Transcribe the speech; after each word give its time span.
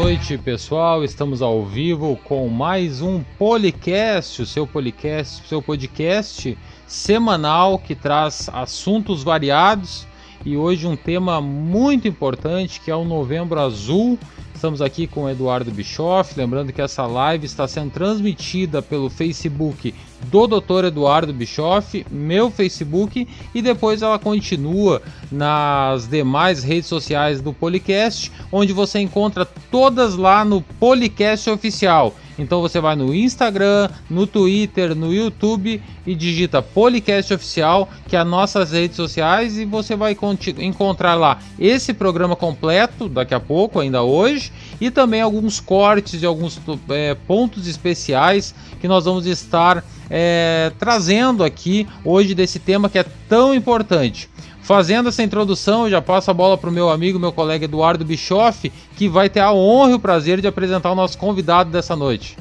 noite, 0.00 0.38
pessoal. 0.38 1.02
Estamos 1.02 1.42
ao 1.42 1.64
vivo 1.64 2.16
com 2.22 2.48
mais 2.48 3.02
um 3.02 3.20
Policast, 3.36 4.42
o 4.42 4.46
seu 4.46 4.64
podcast, 4.64 5.42
seu 5.48 5.60
podcast 5.60 6.56
semanal 6.86 7.80
que 7.80 7.96
traz 7.96 8.48
assuntos 8.52 9.24
variados 9.24 10.06
e 10.46 10.56
hoje 10.56 10.86
um 10.86 10.94
tema 10.94 11.40
muito 11.40 12.06
importante 12.06 12.80
que 12.80 12.92
é 12.92 12.94
o 12.94 13.04
Novembro 13.04 13.58
Azul. 13.58 14.16
Estamos 14.58 14.82
aqui 14.82 15.06
com 15.06 15.22
o 15.22 15.30
Eduardo 15.30 15.70
Bischoff, 15.70 16.36
lembrando 16.36 16.72
que 16.72 16.82
essa 16.82 17.06
live 17.06 17.46
está 17.46 17.68
sendo 17.68 17.92
transmitida 17.92 18.82
pelo 18.82 19.08
Facebook 19.08 19.94
do 20.22 20.48
Dr. 20.48 20.86
Eduardo 20.86 21.32
Bischoff, 21.32 22.04
meu 22.10 22.50
Facebook, 22.50 23.28
e 23.54 23.62
depois 23.62 24.02
ela 24.02 24.18
continua 24.18 25.00
nas 25.30 26.08
demais 26.08 26.64
redes 26.64 26.88
sociais 26.88 27.40
do 27.40 27.52
Policast, 27.52 28.32
onde 28.50 28.72
você 28.72 28.98
encontra 28.98 29.46
todas 29.70 30.16
lá 30.16 30.44
no 30.44 30.60
Policast 30.60 31.48
Oficial. 31.48 32.12
Então 32.38 32.60
você 32.60 32.80
vai 32.80 32.94
no 32.94 33.12
Instagram, 33.12 33.90
no 34.08 34.26
Twitter, 34.26 34.94
no 34.94 35.12
YouTube 35.12 35.82
e 36.06 36.14
digita 36.14 36.62
Policast 36.62 37.34
Oficial, 37.34 37.88
que 38.06 38.14
é 38.14 38.20
as 38.20 38.26
nossas 38.26 38.70
redes 38.70 38.96
sociais, 38.96 39.58
e 39.58 39.64
você 39.64 39.96
vai 39.96 40.16
encontrar 40.58 41.14
lá 41.14 41.38
esse 41.58 41.92
programa 41.92 42.36
completo 42.36 43.08
daqui 43.08 43.34
a 43.34 43.40
pouco, 43.40 43.80
ainda 43.80 44.02
hoje, 44.02 44.52
e 44.80 44.90
também 44.90 45.20
alguns 45.20 45.58
cortes 45.58 46.20
de 46.20 46.26
alguns 46.26 46.60
é, 46.90 47.14
pontos 47.14 47.66
especiais 47.66 48.54
que 48.80 48.86
nós 48.86 49.04
vamos 49.04 49.26
estar 49.26 49.84
é, 50.08 50.72
trazendo 50.78 51.42
aqui 51.42 51.86
hoje 52.04 52.34
desse 52.34 52.58
tema 52.58 52.88
que 52.88 52.98
é 52.98 53.04
tão 53.28 53.54
importante. 53.54 54.28
Fazendo 54.68 55.08
essa 55.08 55.22
introdução, 55.22 55.84
eu 55.84 55.90
já 55.92 56.02
passo 56.02 56.30
a 56.30 56.34
bola 56.34 56.58
para 56.58 56.68
o 56.68 56.72
meu 56.72 56.90
amigo, 56.90 57.18
meu 57.18 57.32
colega 57.32 57.64
Eduardo 57.64 58.04
Bischoff, 58.04 58.70
que 58.98 59.08
vai 59.08 59.30
ter 59.30 59.40
a 59.40 59.50
honra 59.50 59.92
e 59.92 59.94
o 59.94 59.98
prazer 59.98 60.42
de 60.42 60.46
apresentar 60.46 60.92
o 60.92 60.94
nosso 60.94 61.16
convidado 61.16 61.70
dessa 61.70 61.96
noite. 61.96 62.36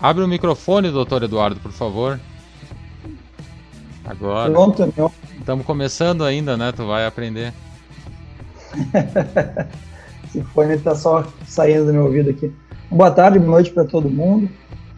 Abre 0.00 0.24
o 0.24 0.26
microfone, 0.26 0.90
doutor 0.90 1.22
Eduardo, 1.22 1.60
por 1.60 1.70
favor. 1.70 2.18
Agora. 4.02 4.50
Pronto, 4.50 4.90
meu. 4.96 5.12
Estamos 5.38 5.66
começando 5.66 6.24
ainda, 6.24 6.56
né? 6.56 6.72
Tu 6.72 6.86
vai 6.86 7.04
aprender. 7.04 7.52
Esse 10.24 10.42
fone 10.54 10.72
está 10.72 10.94
só 10.94 11.30
saindo 11.46 11.84
do 11.84 11.92
meu 11.92 12.06
ouvido 12.06 12.30
aqui. 12.30 12.50
Boa 12.90 13.10
tarde, 13.10 13.38
boa 13.38 13.50
noite 13.50 13.70
para 13.72 13.84
todo 13.84 14.08
mundo. 14.08 14.48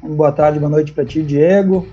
Boa 0.00 0.30
tarde, 0.30 0.60
boa 0.60 0.70
noite 0.70 0.92
para 0.92 1.04
ti, 1.04 1.20
Diego. 1.20 1.84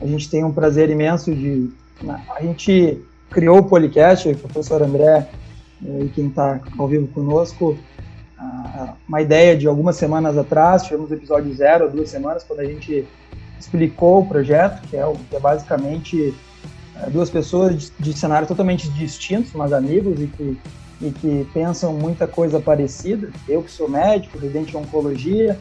A 0.00 0.06
gente 0.06 0.30
tem 0.30 0.44
um 0.44 0.52
prazer 0.52 0.90
imenso 0.90 1.34
de. 1.34 1.70
Né, 2.02 2.22
a 2.34 2.42
gente 2.42 3.02
criou 3.30 3.58
o 3.58 3.64
podcast, 3.64 4.28
o 4.28 4.38
professor 4.38 4.82
André 4.82 5.28
eh, 5.84 6.04
e 6.04 6.08
quem 6.08 6.28
está 6.28 6.60
ao 6.78 6.88
vivo 6.88 7.08
conosco, 7.08 7.76
uma 9.08 9.22
ideia 9.22 9.56
de 9.56 9.66
algumas 9.66 9.96
semanas 9.96 10.36
atrás, 10.36 10.82
tivemos 10.82 11.10
o 11.10 11.14
episódio 11.14 11.52
zero, 11.54 11.90
duas 11.90 12.10
semanas, 12.10 12.44
quando 12.44 12.60
a 12.60 12.64
gente 12.64 13.06
explicou 13.58 14.20
o 14.20 14.26
projeto, 14.26 14.82
que 14.88 14.96
é, 14.96 15.12
que 15.28 15.36
é 15.36 15.40
basicamente 15.40 16.34
eh, 16.96 17.10
duas 17.10 17.28
pessoas 17.30 17.76
de, 17.76 17.92
de 17.98 18.16
cenários 18.16 18.48
totalmente 18.48 18.88
distintos, 18.90 19.52
mas 19.52 19.72
amigos, 19.72 20.20
e 20.20 20.26
que, 20.26 20.58
e 21.00 21.10
que 21.10 21.46
pensam 21.52 21.92
muita 21.92 22.26
coisa 22.26 22.60
parecida. 22.60 23.30
Eu 23.48 23.62
que 23.62 23.70
sou 23.70 23.88
médico, 23.88 24.38
residente 24.38 24.70
de 24.70 24.76
oncologia, 24.76 25.58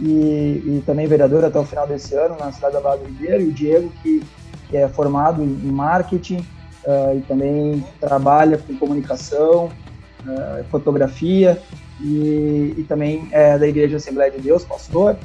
e, 0.00 0.62
e, 0.64 0.82
também 0.86 1.06
vereador 1.06 1.44
até 1.44 1.58
o 1.58 1.64
final 1.64 1.86
desse 1.86 2.14
ano 2.14 2.36
na 2.38 2.50
cidade 2.50 2.74
da 2.74 2.80
Barra 2.80 2.96
do 2.96 3.04
Ribeiro, 3.04 3.42
e 3.42 3.48
o 3.48 3.52
Diego, 3.52 3.92
que, 4.02 4.22
que 4.68 4.76
é 4.76 4.88
formado 4.88 5.42
em 5.42 5.70
marketing 5.70 6.38
uh, 6.38 7.16
e 7.16 7.20
também 7.22 7.84
trabalha 8.00 8.56
com 8.56 8.76
comunicação, 8.76 9.66
uh, 10.24 10.64
fotografia, 10.70 11.60
e, 12.00 12.74
e, 12.78 12.86
também 12.88 13.28
é 13.30 13.58
da 13.58 13.68
Igreja 13.68 13.98
Assembleia 13.98 14.30
de 14.30 14.40
Deus, 14.40 14.64
pastor. 14.64 15.18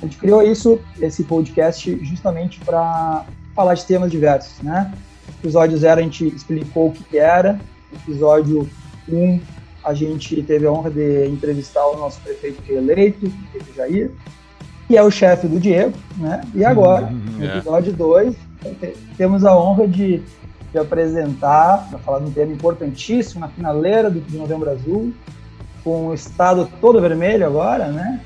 A 0.00 0.04
gente 0.04 0.16
criou 0.16 0.42
isso, 0.42 0.80
esse 1.00 1.24
podcast, 1.24 1.98
justamente 2.04 2.60
para 2.60 3.24
falar 3.54 3.74
de 3.74 3.84
temas 3.84 4.10
diversos, 4.10 4.62
né? 4.62 4.92
Episódio 5.40 5.76
zero 5.76 6.00
a 6.00 6.02
gente 6.02 6.26
explicou 6.28 6.88
o 6.88 6.92
que 6.92 7.18
era, 7.18 7.58
episódio 7.92 8.68
um 9.08 9.40
a 9.84 9.94
gente 9.94 10.42
teve 10.42 10.66
a 10.66 10.72
honra 10.72 10.90
de 10.90 11.26
entrevistar 11.26 11.84
o 11.86 11.96
nosso 11.96 12.20
prefeito 12.20 12.62
eleito, 12.70 13.30
prefeito 13.50 13.74
Jair, 13.74 14.10
que 14.86 14.96
é 14.96 15.02
o 15.02 15.10
chefe 15.10 15.46
do 15.46 15.58
Diego, 15.58 15.94
né? 16.18 16.42
E 16.54 16.64
agora, 16.64 17.06
uhum, 17.06 17.38
no 17.38 17.44
é. 17.44 17.56
episódio 17.56 17.92
2, 17.92 18.36
temos 19.16 19.44
a 19.44 19.56
honra 19.56 19.88
de, 19.88 20.22
de 20.72 20.78
apresentar, 20.78 21.88
para 21.88 21.98
falar 21.98 22.18
de 22.20 22.26
um 22.26 22.30
tema 22.30 22.52
importantíssimo, 22.52 23.40
na 23.40 23.48
finaleira 23.48 24.10
do 24.10 24.38
Novembro 24.38 24.70
Azul, 24.70 25.12
com 25.82 26.08
o 26.08 26.14
estado 26.14 26.68
todo 26.80 27.00
vermelho 27.00 27.46
agora, 27.46 27.88
né? 27.88 28.20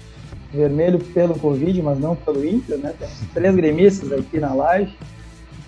Vermelho 0.53 0.99
pelo 0.99 1.39
Covid, 1.39 1.81
mas 1.83 1.99
não 1.99 2.15
pelo 2.15 2.45
Inter, 2.45 2.79
né? 2.79 2.95
Temos 2.99 3.15
três 3.33 3.55
gremistas 3.55 4.13
aqui 4.13 4.39
na 4.39 4.53
live. 4.55 4.93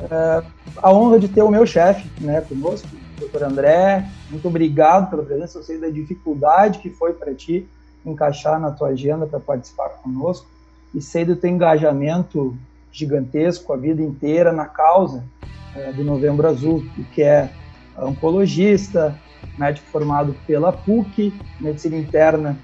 Uh, 0.00 0.44
a 0.76 0.92
honra 0.92 1.18
de 1.18 1.28
ter 1.28 1.42
o 1.42 1.50
meu 1.50 1.66
chefe, 1.66 2.08
né, 2.20 2.40
conosco, 2.42 2.86
doutor 3.18 3.42
André, 3.42 4.08
muito 4.30 4.48
obrigado 4.48 5.10
pela 5.10 5.22
presença. 5.22 5.58
Eu 5.58 5.62
sei 5.62 5.78
da 5.78 5.88
dificuldade 5.88 6.78
que 6.78 6.90
foi 6.90 7.12
para 7.12 7.34
ti 7.34 7.66
encaixar 8.04 8.60
na 8.60 8.70
tua 8.70 8.88
agenda 8.88 9.26
para 9.26 9.40
participar 9.40 9.88
conosco 10.02 10.46
e 10.94 11.00
sei 11.00 11.24
do 11.24 11.36
teu 11.36 11.50
engajamento 11.50 12.56
gigantesco 12.90 13.72
a 13.72 13.76
vida 13.76 14.02
inteira 14.02 14.52
na 14.52 14.66
causa 14.66 15.24
é, 15.74 15.92
do 15.92 16.02
Novembro 16.02 16.48
Azul, 16.48 16.84
que 17.14 17.22
é 17.22 17.50
oncologista, 17.96 19.18
médico 19.58 19.86
formado 19.88 20.34
pela 20.46 20.72
PUC, 20.72 21.32
medicina 21.60 21.96
interna 21.96 22.56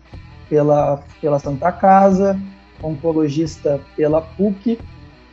pela, 0.49 1.03
pela 1.21 1.39
Santa 1.39 1.71
Casa, 1.73 2.41
oncologista 2.83 3.81
pela 3.97 4.21
PUC 4.21 4.79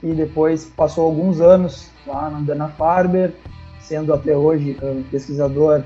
e 0.04 0.14
depois 0.14 0.66
passou 0.66 1.06
alguns 1.06 1.40
anos 1.40 1.90
lá 2.06 2.30
na 2.30 2.40
Dana 2.40 2.68
Farber, 2.70 3.34
sendo 3.80 4.14
até 4.14 4.36
hoje 4.36 4.78
um 4.82 5.04
pesquisador 5.04 5.84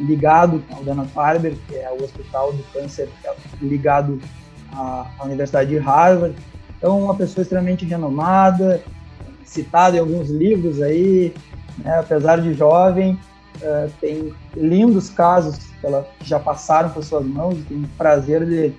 ligado 0.00 0.62
ao 0.70 0.82
Dana-Farber, 0.82 1.56
que 1.68 1.76
é 1.76 1.90
o 1.90 2.02
Hospital 2.02 2.52
do 2.52 2.62
Câncer 2.72 3.08
é 3.24 3.34
ligado 3.60 4.20
à, 4.72 5.06
à 5.18 5.24
Universidade 5.24 5.70
de 5.70 5.78
Harvard. 5.78 6.34
Então, 6.76 7.04
uma 7.04 7.14
pessoa 7.14 7.42
extremamente 7.42 7.84
renomada, 7.84 8.82
citada 9.44 9.96
em 9.96 10.00
alguns 10.00 10.30
livros 10.30 10.80
aí, 10.82 11.32
né, 11.78 11.98
apesar 11.98 12.40
de 12.40 12.52
jovem, 12.54 13.18
uh, 13.60 13.90
tem 14.00 14.34
lindos 14.56 15.08
casos 15.08 15.58
que, 15.58 15.86
ela, 15.86 16.08
já 16.22 16.40
passaram 16.40 16.90
por 16.90 17.04
suas 17.04 17.24
mãos, 17.24 17.58
tenho 17.68 17.88
prazer 17.96 18.44
de, 18.44 18.72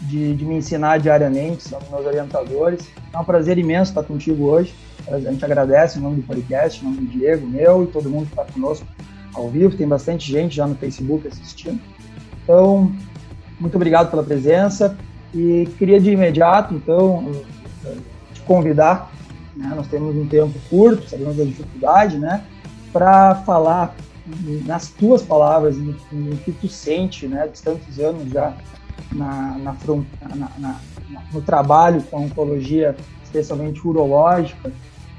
de, 0.00 0.34
de, 0.34 0.44
me 0.44 0.56
ensinar 0.56 0.98
diariamente, 0.98 1.68
são 1.68 1.78
meus 1.90 2.06
orientadores. 2.06 2.88
É 3.12 3.18
um 3.18 3.24
prazer 3.24 3.58
imenso 3.58 3.90
estar 3.90 4.02
contigo 4.02 4.44
hoje. 4.44 4.74
A 5.08 5.18
gente 5.18 5.44
agradece 5.44 5.98
em 5.98 6.02
nome 6.02 6.16
do 6.16 6.22
podcast, 6.22 6.80
em 6.80 6.88
nome 6.88 7.02
do 7.02 7.06
Diego, 7.06 7.46
meu 7.46 7.84
e 7.84 7.86
todo 7.88 8.08
mundo 8.08 8.26
que 8.26 8.32
está 8.32 8.44
conosco 8.44 8.86
ao 9.34 9.48
vivo. 9.48 9.76
Tem 9.76 9.86
bastante 9.86 10.30
gente 10.30 10.56
já 10.56 10.66
no 10.66 10.74
Facebook 10.74 11.28
assistindo. 11.28 11.80
Então, 12.42 12.92
muito 13.58 13.74
obrigado 13.76 14.10
pela 14.10 14.22
presença 14.22 14.96
e 15.34 15.68
queria 15.78 16.00
de 16.00 16.10
imediato, 16.10 16.74
então, 16.74 17.30
te 18.32 18.40
convidar. 18.42 19.12
Né? 19.54 19.72
Nós 19.74 19.86
temos 19.86 20.16
um 20.16 20.26
tempo 20.26 20.58
curto, 20.68 21.08
sabemos 21.08 21.36
da 21.36 21.44
dificuldade, 21.44 22.18
né? 22.18 22.44
Para 22.92 23.36
falar 23.36 23.94
nas 24.64 24.88
tuas 24.88 25.22
palavras, 25.22 25.76
no, 25.76 26.36
que 26.38 26.52
tu 26.52 26.68
sente, 26.68 27.26
né? 27.26 27.48
De 27.48 27.60
tantos 27.62 27.98
anos 27.98 28.30
já 28.30 28.54
na, 29.12 29.58
na, 29.58 29.76
na, 30.36 30.50
na 30.58 30.80
no 31.32 31.40
trabalho 31.42 32.02
com 32.04 32.18
a 32.18 32.20
oncologia, 32.20 32.96
especialmente 33.24 33.86
urológica, 33.86 34.72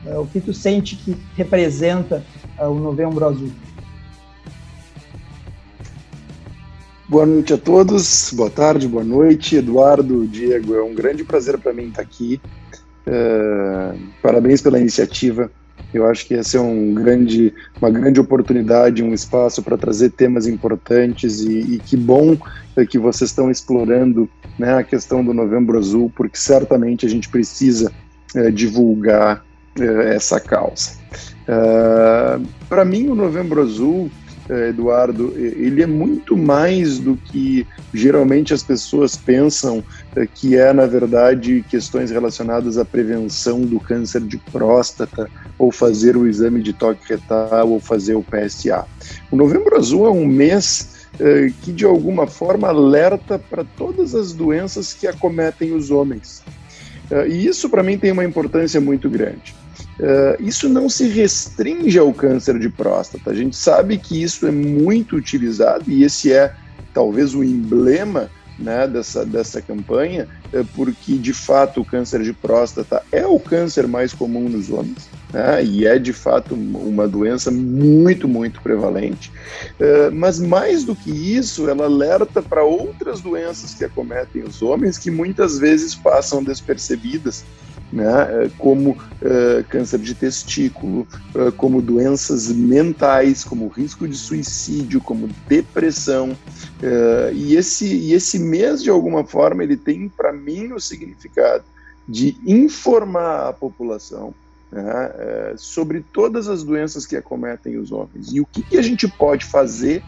é, 0.05 0.17
o 0.17 0.25
que 0.25 0.41
tu 0.41 0.53
sente 0.53 0.95
que 0.95 1.15
representa 1.35 2.23
é, 2.57 2.65
o 2.65 2.75
Novembro 2.75 3.25
Azul? 3.25 3.51
Boa 7.11 7.25
noite 7.25 7.53
a 7.53 7.57
todos, 7.57 8.31
boa 8.31 8.49
tarde, 8.49 8.87
boa 8.87 9.03
noite, 9.03 9.57
Eduardo, 9.57 10.25
Diego, 10.25 10.75
é 10.75 10.81
um 10.81 10.95
grande 10.95 11.25
prazer 11.25 11.57
para 11.57 11.73
mim 11.73 11.89
estar 11.89 12.01
aqui. 12.01 12.39
É, 13.05 13.95
parabéns 14.21 14.61
pela 14.61 14.79
iniciativa. 14.79 15.51
Eu 15.93 16.05
acho 16.05 16.25
que 16.25 16.35
essa 16.35 16.55
é 16.55 16.61
um 16.61 16.93
grande, 16.93 17.53
uma 17.81 17.91
grande 17.91 18.17
oportunidade, 18.17 19.03
um 19.03 19.13
espaço 19.13 19.61
para 19.61 19.77
trazer 19.77 20.11
temas 20.11 20.47
importantes 20.47 21.41
e, 21.41 21.75
e 21.75 21.79
que 21.79 21.97
bom 21.97 22.37
que 22.89 22.97
vocês 22.97 23.29
estão 23.29 23.51
explorando 23.51 24.29
né, 24.57 24.75
a 24.75 24.83
questão 24.83 25.21
do 25.21 25.33
Novembro 25.33 25.77
Azul, 25.77 26.09
porque 26.15 26.37
certamente 26.37 27.05
a 27.05 27.09
gente 27.09 27.27
precisa 27.27 27.91
é, 28.33 28.49
divulgar 28.49 29.43
é, 29.77 30.15
essa 30.15 30.39
causa. 30.39 30.91
Uh, 31.41 32.47
Para 32.69 32.85
mim, 32.85 33.09
o 33.09 33.15
Novembro 33.15 33.61
Azul 33.61 34.09
Eduardo, 34.69 35.33
ele 35.37 35.81
é 35.81 35.87
muito 35.87 36.35
mais 36.35 36.99
do 36.99 37.15
que 37.15 37.65
geralmente 37.93 38.53
as 38.53 38.61
pessoas 38.61 39.15
pensam 39.15 39.83
que 40.35 40.57
é, 40.57 40.73
na 40.73 40.85
verdade, 40.85 41.63
questões 41.69 42.11
relacionadas 42.11 42.77
à 42.77 42.83
prevenção 42.83 43.61
do 43.61 43.79
câncer 43.79 44.21
de 44.21 44.37
próstata, 44.37 45.29
ou 45.57 45.71
fazer 45.71 46.17
o 46.17 46.27
exame 46.27 46.61
de 46.61 46.73
toque 46.73 47.07
retal, 47.07 47.69
ou 47.69 47.79
fazer 47.79 48.15
o 48.15 48.23
PSA. 48.23 48.85
O 49.29 49.35
Novembro 49.35 49.77
Azul 49.77 50.05
é 50.07 50.11
um 50.11 50.25
mês 50.25 51.07
que, 51.61 51.71
de 51.71 51.85
alguma 51.85 52.27
forma, 52.27 52.67
alerta 52.67 53.37
para 53.37 53.63
todas 53.63 54.15
as 54.15 54.33
doenças 54.33 54.93
que 54.93 55.07
acometem 55.07 55.73
os 55.73 55.91
homens. 55.91 56.43
E 57.27 57.45
isso, 57.45 57.69
para 57.69 57.83
mim, 57.83 57.97
tem 57.97 58.11
uma 58.11 58.25
importância 58.25 58.81
muito 58.81 59.09
grande. 59.09 59.53
Uh, 60.01 60.41
isso 60.41 60.67
não 60.67 60.89
se 60.89 61.07
restringe 61.07 61.99
ao 61.99 62.11
câncer 62.11 62.57
de 62.57 62.67
próstata. 62.69 63.29
A 63.29 63.35
gente 63.35 63.55
sabe 63.55 63.99
que 63.99 64.21
isso 64.21 64.47
é 64.47 64.51
muito 64.51 65.15
utilizado 65.15 65.91
e 65.91 66.03
esse 66.03 66.33
é 66.33 66.55
talvez 66.91 67.35
o 67.35 67.43
emblema 67.43 68.29
né, 68.61 68.87
dessa, 68.87 69.25
dessa 69.25 69.61
campanha, 69.61 70.27
é 70.53 70.63
porque 70.75 71.17
de 71.17 71.33
fato 71.33 71.81
o 71.81 71.85
câncer 71.85 72.21
de 72.21 72.31
próstata 72.31 73.01
é 73.11 73.25
o 73.25 73.39
câncer 73.39 73.87
mais 73.87 74.13
comum 74.13 74.47
nos 74.47 74.69
homens, 74.69 75.09
né, 75.33 75.63
e 75.63 75.85
é 75.85 75.97
de 75.97 76.13
fato 76.13 76.53
uma 76.53 77.07
doença 77.07 77.49
muito, 77.49 78.27
muito 78.27 78.61
prevalente. 78.61 79.31
Uh, 79.79 80.11
mas 80.13 80.39
mais 80.39 80.83
do 80.83 80.95
que 80.95 81.11
isso, 81.11 81.69
ela 81.69 81.85
alerta 81.85 82.41
para 82.41 82.63
outras 82.63 83.19
doenças 83.21 83.73
que 83.73 83.83
acometem 83.83 84.43
os 84.43 84.61
homens 84.61 84.97
que 84.97 85.09
muitas 85.09 85.57
vezes 85.57 85.95
passam 85.95 86.43
despercebidas 86.43 87.43
né, 87.91 88.49
como 88.57 88.91
uh, 88.91 89.63
câncer 89.69 89.99
de 89.99 90.15
testículo, 90.15 91.07
uh, 91.35 91.51
como 91.53 91.81
doenças 91.81 92.47
mentais, 92.49 93.43
como 93.43 93.67
risco 93.67 94.07
de 94.07 94.15
suicídio, 94.15 95.01
como 95.01 95.27
depressão. 95.47 96.31
Uh, 96.31 97.33
e, 97.33 97.55
esse, 97.55 97.85
e 97.85 98.13
esse 98.13 98.39
mês, 98.39 98.81
de 98.81 98.89
alguma 98.89 99.25
forma, 99.25 99.63
ele 99.63 99.75
tem 99.75 100.07
para 100.07 100.31
mim 100.31 100.71
o 100.71 100.79
significado 100.79 101.63
de 102.07 102.37
informar 102.45 103.49
a 103.49 103.53
população 103.53 104.33
né, 104.71 105.53
sobre 105.57 106.03
todas 106.13 106.47
as 106.47 106.63
doenças 106.63 107.05
que 107.05 107.15
acometem 107.15 107.77
os 107.77 107.91
homens 107.91 108.31
e 108.31 108.39
o 108.41 108.45
que, 108.45 108.63
que 108.63 108.77
a 108.77 108.81
gente 108.81 109.07
pode 109.07 109.45
fazer 109.45 110.01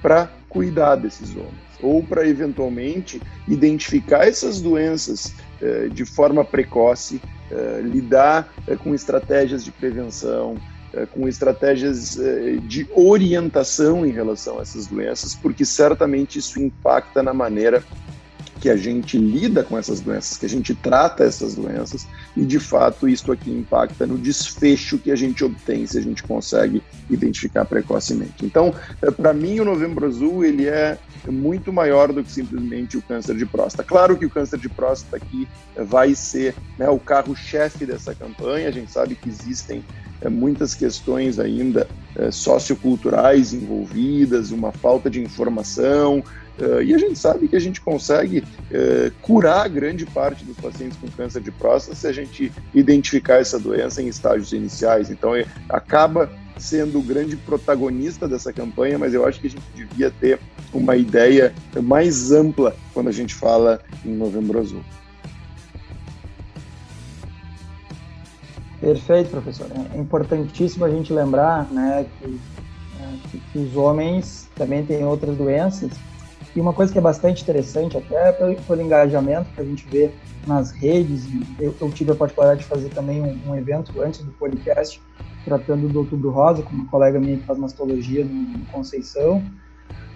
para 0.00 0.30
cuidar 0.48 0.96
desses 0.96 1.30
homens 1.36 1.66
ou 1.82 2.02
para 2.02 2.26
eventualmente 2.26 3.20
identificar 3.46 4.26
essas 4.26 4.60
doenças 4.60 5.34
de 5.92 6.04
forma 6.04 6.44
precoce, 6.44 7.20
eh, 7.50 7.80
lidar 7.82 8.52
eh, 8.66 8.76
com 8.76 8.94
estratégias 8.94 9.64
de 9.64 9.70
prevenção, 9.70 10.54
com 11.10 11.28
estratégias 11.28 12.18
de 12.62 12.88
orientação 12.94 14.06
em 14.06 14.10
relação 14.10 14.58
a 14.58 14.62
essas 14.62 14.86
doenças, 14.86 15.34
porque 15.34 15.62
certamente 15.62 16.38
isso 16.38 16.58
impacta 16.58 17.22
na 17.22 17.34
maneira 17.34 17.84
que 18.66 18.70
a 18.70 18.76
gente 18.76 19.16
lida 19.16 19.62
com 19.62 19.78
essas 19.78 20.00
doenças, 20.00 20.36
que 20.36 20.44
a 20.44 20.48
gente 20.48 20.74
trata 20.74 21.22
essas 21.22 21.54
doenças, 21.54 22.04
e 22.36 22.44
de 22.44 22.58
fato 22.58 23.08
isso 23.08 23.30
aqui 23.30 23.48
impacta 23.48 24.04
no 24.08 24.18
desfecho 24.18 24.98
que 24.98 25.12
a 25.12 25.14
gente 25.14 25.44
obtém 25.44 25.86
se 25.86 25.96
a 25.96 26.00
gente 26.00 26.20
consegue 26.24 26.82
identificar 27.08 27.64
precocemente. 27.64 28.44
Então, 28.44 28.74
eh, 29.00 29.10
para 29.12 29.32
mim, 29.32 29.60
o 29.60 29.64
Novembro 29.64 30.04
Azul 30.04 30.44
ele 30.44 30.66
é 30.66 30.98
muito 31.28 31.72
maior 31.72 32.12
do 32.12 32.24
que 32.24 32.32
simplesmente 32.32 32.96
o 32.96 33.02
câncer 33.02 33.36
de 33.36 33.46
próstata. 33.46 33.84
Claro 33.84 34.16
que 34.16 34.26
o 34.26 34.30
câncer 34.30 34.58
de 34.58 34.68
próstata 34.68 35.18
aqui 35.18 35.46
eh, 35.76 35.84
vai 35.84 36.12
ser 36.16 36.52
né, 36.76 36.90
o 36.90 36.98
carro-chefe 36.98 37.86
dessa 37.86 38.16
campanha, 38.16 38.66
a 38.66 38.72
gente 38.72 38.90
sabe 38.90 39.14
que 39.14 39.28
existem 39.28 39.84
é, 40.20 40.28
muitas 40.28 40.74
questões 40.74 41.38
ainda 41.38 41.86
é, 42.16 42.30
socioculturais 42.32 43.52
envolvidas, 43.52 44.50
uma 44.50 44.72
falta 44.72 45.08
de 45.08 45.20
informação, 45.20 46.24
Uh, 46.58 46.82
e 46.82 46.94
a 46.94 46.98
gente 46.98 47.18
sabe 47.18 47.48
que 47.48 47.56
a 47.56 47.60
gente 47.60 47.82
consegue 47.82 48.38
uh, 48.38 49.12
curar 49.20 49.68
grande 49.68 50.06
parte 50.06 50.42
dos 50.42 50.56
pacientes 50.56 50.96
com 50.96 51.06
câncer 51.08 51.42
de 51.42 51.50
próstata 51.50 51.94
se 51.94 52.06
a 52.06 52.12
gente 52.12 52.50
identificar 52.74 53.36
essa 53.36 53.58
doença 53.58 54.00
em 54.00 54.08
estágios 54.08 54.52
iniciais. 54.52 55.10
Então, 55.10 55.36
é, 55.36 55.44
acaba 55.68 56.30
sendo 56.56 56.98
o 56.98 57.02
grande 57.02 57.36
protagonista 57.36 58.26
dessa 58.26 58.54
campanha, 58.54 58.98
mas 58.98 59.12
eu 59.12 59.26
acho 59.26 59.38
que 59.38 59.48
a 59.48 59.50
gente 59.50 59.64
devia 59.74 60.10
ter 60.10 60.40
uma 60.72 60.96
ideia 60.96 61.52
mais 61.82 62.32
ampla 62.32 62.74
quando 62.94 63.08
a 63.08 63.12
gente 63.12 63.34
fala 63.34 63.78
em 64.02 64.14
Novembro 64.14 64.58
Azul. 64.58 64.80
Perfeito, 68.80 69.30
professor. 69.30 69.66
É 69.94 69.98
importantíssimo 69.98 70.86
a 70.86 70.90
gente 70.90 71.12
lembrar 71.12 71.70
né, 71.70 72.06
que, 72.20 72.40
que, 73.30 73.42
que 73.52 73.58
os 73.58 73.76
homens 73.76 74.48
também 74.54 74.84
têm 74.84 75.04
outras 75.04 75.36
doenças 75.36 75.90
e 76.56 76.60
uma 76.60 76.72
coisa 76.72 76.90
que 76.90 76.98
é 76.98 77.02
bastante 77.02 77.42
interessante, 77.42 77.98
até 77.98 78.32
pelo, 78.32 78.56
pelo 78.56 78.80
engajamento 78.80 79.50
que 79.54 79.60
a 79.60 79.64
gente 79.64 79.86
vê 79.86 80.10
nas 80.46 80.70
redes, 80.70 81.28
eu, 81.60 81.74
eu 81.78 81.90
tive 81.90 82.12
a 82.12 82.14
particularidade 82.14 82.60
de 82.60 82.66
fazer 82.66 82.88
também 82.88 83.20
um, 83.20 83.50
um, 83.50 83.54
evento 83.54 83.92
antes 84.00 84.20
do 84.20 84.32
podcast, 84.32 85.02
tratando 85.44 85.86
do 85.86 85.98
Outubro 85.98 86.30
Rosa, 86.30 86.62
com 86.62 86.74
uma 86.74 86.86
colega 86.86 87.20
minha 87.20 87.36
que 87.36 87.44
faz 87.44 87.58
mastologia 87.58 88.24
no 88.24 88.64
Conceição. 88.72 89.44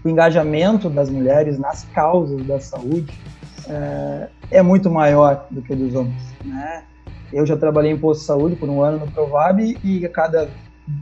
O 0.02 0.08
engajamento 0.08 0.88
das 0.88 1.10
mulheres 1.10 1.58
nas 1.58 1.84
causas 1.92 2.42
da 2.46 2.58
saúde 2.58 3.12
é, 3.68 4.28
é 4.50 4.62
muito 4.62 4.88
maior 4.88 5.46
do 5.50 5.60
que 5.60 5.74
dos 5.74 5.94
homens. 5.94 6.22
Né? 6.42 6.84
Eu 7.30 7.44
já 7.44 7.54
trabalhei 7.54 7.92
em 7.92 7.98
posto 7.98 8.20
de 8.20 8.26
saúde 8.26 8.56
por 8.56 8.68
um 8.70 8.82
ano 8.82 9.04
no 9.04 9.12
Provab 9.12 9.78
e 9.84 10.06
a 10.06 10.08
cada 10.08 10.48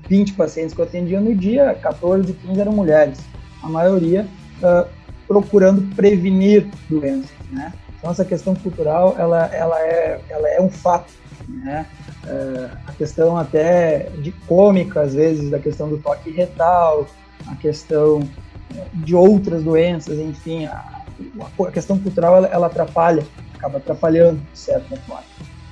20 0.08 0.32
pacientes 0.32 0.74
que 0.74 0.80
eu 0.80 0.84
atendia 0.84 1.20
no 1.20 1.32
dia, 1.32 1.78
14, 1.80 2.32
15 2.32 2.60
eram 2.60 2.72
mulheres. 2.72 3.20
A 3.62 3.68
maioria 3.68 4.26
uh, 4.62 4.97
procurando 5.28 5.94
prevenir 5.94 6.66
doenças, 6.88 7.30
né? 7.50 7.74
Então 7.98 8.10
essa 8.10 8.24
questão 8.24 8.54
cultural, 8.54 9.14
ela, 9.18 9.46
ela, 9.54 9.80
é, 9.80 10.20
ela 10.30 10.48
é 10.48 10.60
um 10.60 10.70
fato, 10.70 11.12
né? 11.46 11.86
É, 12.26 12.70
a 12.86 12.92
questão 12.92 13.36
até 13.36 14.10
de 14.22 14.32
cômica, 14.32 15.02
às 15.02 15.14
vezes, 15.14 15.50
da 15.50 15.58
questão 15.58 15.88
do 15.88 15.98
toque 15.98 16.30
retal, 16.30 17.06
a 17.46 17.54
questão 17.56 18.20
de 18.92 19.14
outras 19.14 19.62
doenças, 19.62 20.18
enfim, 20.18 20.66
a, 20.66 20.84
a 21.66 21.70
questão 21.70 21.98
cultural, 21.98 22.36
ela, 22.36 22.48
ela 22.48 22.66
atrapalha, 22.66 23.26
acaba 23.56 23.78
atrapalhando, 23.78 24.40
de 24.52 24.58
certa 24.58 24.96
forma, 24.96 25.24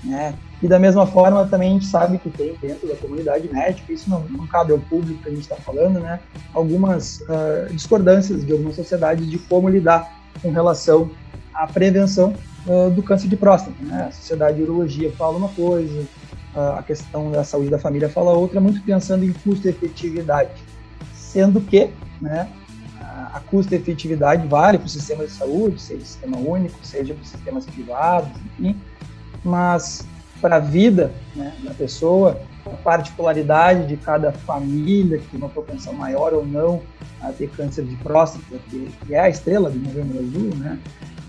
né? 0.07 0.35
E 0.63 0.69
da 0.69 0.79
mesma 0.79 1.07
forma, 1.07 1.47
também 1.47 1.71
a 1.71 1.73
gente 1.75 1.87
sabe 1.87 2.19
que 2.19 2.31
tem 2.31 2.55
dentro 2.61 2.89
da 2.89 2.97
comunidade 2.97 3.53
médica, 3.53 3.93
isso 3.93 4.09
não, 4.09 4.21
não 4.31 4.47
cabe 4.47 4.73
ao 4.73 4.79
público 4.79 5.23
que 5.23 5.29
a 5.29 5.33
gente 5.33 5.43
está 5.43 5.57
falando, 5.57 6.01
né? 6.01 6.21
Algumas 6.55 7.21
uh, 7.21 7.73
discordâncias 7.73 8.45
de 8.45 8.53
algumas 8.53 8.77
sociedades 8.77 9.29
de 9.29 9.39
como 9.39 9.69
lidar 9.69 10.11
com 10.41 10.51
relação 10.51 11.11
à 11.53 11.67
prevenção 11.67 12.35
uh, 12.67 12.91
do 12.91 13.03
câncer 13.03 13.29
de 13.29 13.37
próstata. 13.37 13.77
Né? 13.81 14.07
A 14.09 14.13
Sociedade 14.13 14.57
de 14.57 14.63
Urologia 14.63 15.13
fala 15.13 15.37
uma 15.37 15.49
coisa, 15.51 16.01
uh, 16.55 16.79
a 16.79 16.83
questão 16.83 17.31
da 17.31 17.45
saúde 17.45 17.69
da 17.69 17.79
família 17.79 18.09
fala 18.09 18.33
outra, 18.33 18.61
muito 18.61 18.83
pensando 18.83 19.25
em 19.25 19.33
custo-efetividade. 19.33 20.51
Sendo 21.15 21.61
que, 21.61 21.91
né, 22.21 22.49
a 23.37 23.41
custo-efetividade 23.41 24.47
vale 24.49 24.79
para 24.79 24.87
o 24.87 24.89
sistema 24.89 25.25
de 25.25 25.33
saúde, 25.33 25.81
seja 25.81 26.05
sistema 26.05 26.39
único, 26.39 26.79
seja 26.83 27.13
para 27.13 27.23
os 27.23 27.29
sistemas 27.29 27.67
privados, 27.67 28.31
enfim, 28.59 28.81
mas 29.47 30.05
para 30.41 30.57
a 30.57 30.59
vida 30.59 31.13
né, 31.35 31.55
da 31.63 31.73
pessoa, 31.73 32.39
a 32.67 32.71
particularidade 32.71 33.87
de 33.87 33.97
cada 33.97 34.33
família 34.33 35.19
que 35.19 35.29
tem 35.29 35.39
uma 35.39 35.49
propensão 35.49 35.93
maior 35.93 36.35
ou 36.35 36.45
não 36.45 36.83
a 37.23 37.33
ter 37.33 37.49
câncer 37.51 37.85
de 37.85 37.95
próstata, 37.97 38.45
que, 38.69 39.15
é 39.15 39.21
a 39.21 39.29
estrela 39.29 39.71
do 39.71 39.79
Novembro 39.79 40.19
Azul, 40.19 40.51
né? 40.57 40.79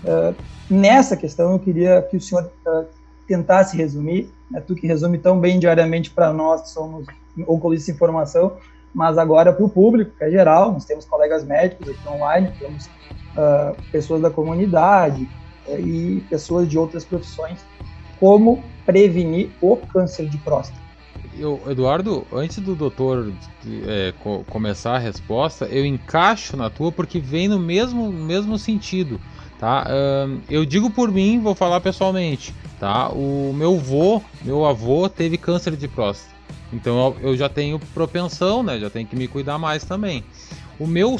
Uh, 0.04 0.34
nessa 0.68 1.16
questão 1.16 1.52
eu 1.52 1.58
queria 1.58 2.02
que 2.02 2.16
o 2.16 2.20
senhor 2.20 2.50
uh, 2.66 2.84
tentasse 3.26 3.76
resumir, 3.76 4.30
né, 4.50 4.60
tu 4.60 4.74
que 4.74 4.86
resume 4.86 5.18
tão 5.18 5.38
bem 5.38 5.58
diariamente 5.58 6.10
para 6.10 6.32
nós 6.32 6.62
que 6.62 6.68
somos 6.70 7.06
oculistas 7.46 7.86
de 7.86 7.92
informação, 7.92 8.56
mas 8.92 9.16
agora 9.16 9.52
para 9.52 9.64
o 9.64 9.68
público, 9.68 10.12
que 10.16 10.24
é 10.24 10.30
geral, 10.30 10.72
nós 10.72 10.84
temos 10.84 11.04
colegas 11.04 11.44
médicos 11.44 11.88
aqui 11.88 12.08
online, 12.08 12.52
temos 12.58 12.86
uh, 12.86 13.76
pessoas 13.90 14.22
da 14.22 14.30
comunidade 14.30 15.28
e 15.68 16.24
pessoas 16.30 16.68
de 16.68 16.78
outras 16.78 17.04
profissões 17.04 17.58
como 18.18 18.64
prevenir 18.84 19.50
o 19.60 19.76
câncer 19.76 20.28
de 20.28 20.38
próstata. 20.38 20.88
Eu, 21.38 21.62
Eduardo, 21.68 22.26
antes 22.32 22.58
do 22.58 22.74
doutor 22.74 23.32
é, 23.86 24.12
co 24.18 24.44
começar 24.48 24.96
a 24.96 24.98
resposta, 24.98 25.66
eu 25.66 25.84
encaixo 25.84 26.56
na 26.56 26.68
tua 26.68 26.90
porque 26.90 27.20
vem 27.20 27.46
no 27.46 27.58
mesmo, 27.58 28.10
mesmo 28.10 28.58
sentido, 28.58 29.20
tá? 29.58 29.86
Um, 29.88 30.40
eu 30.50 30.64
digo 30.64 30.90
por 30.90 31.12
mim, 31.12 31.38
vou 31.40 31.54
falar 31.54 31.80
pessoalmente, 31.80 32.52
tá? 32.80 33.10
O 33.10 33.52
meu 33.52 33.76
avô, 33.76 34.20
meu 34.42 34.64
avô 34.64 35.08
teve 35.08 35.36
câncer 35.36 35.76
de 35.76 35.86
próstata, 35.86 36.34
então 36.72 37.16
eu, 37.20 37.36
já 37.36 37.48
tenho 37.48 37.78
propensão, 37.78 38.62
né? 38.62 38.78
Já 38.78 38.90
tenho 38.90 39.06
que 39.06 39.16
me 39.16 39.28
cuidar 39.28 39.58
mais 39.58 39.84
também. 39.84 40.24
O 40.78 40.86
meu, 40.86 41.16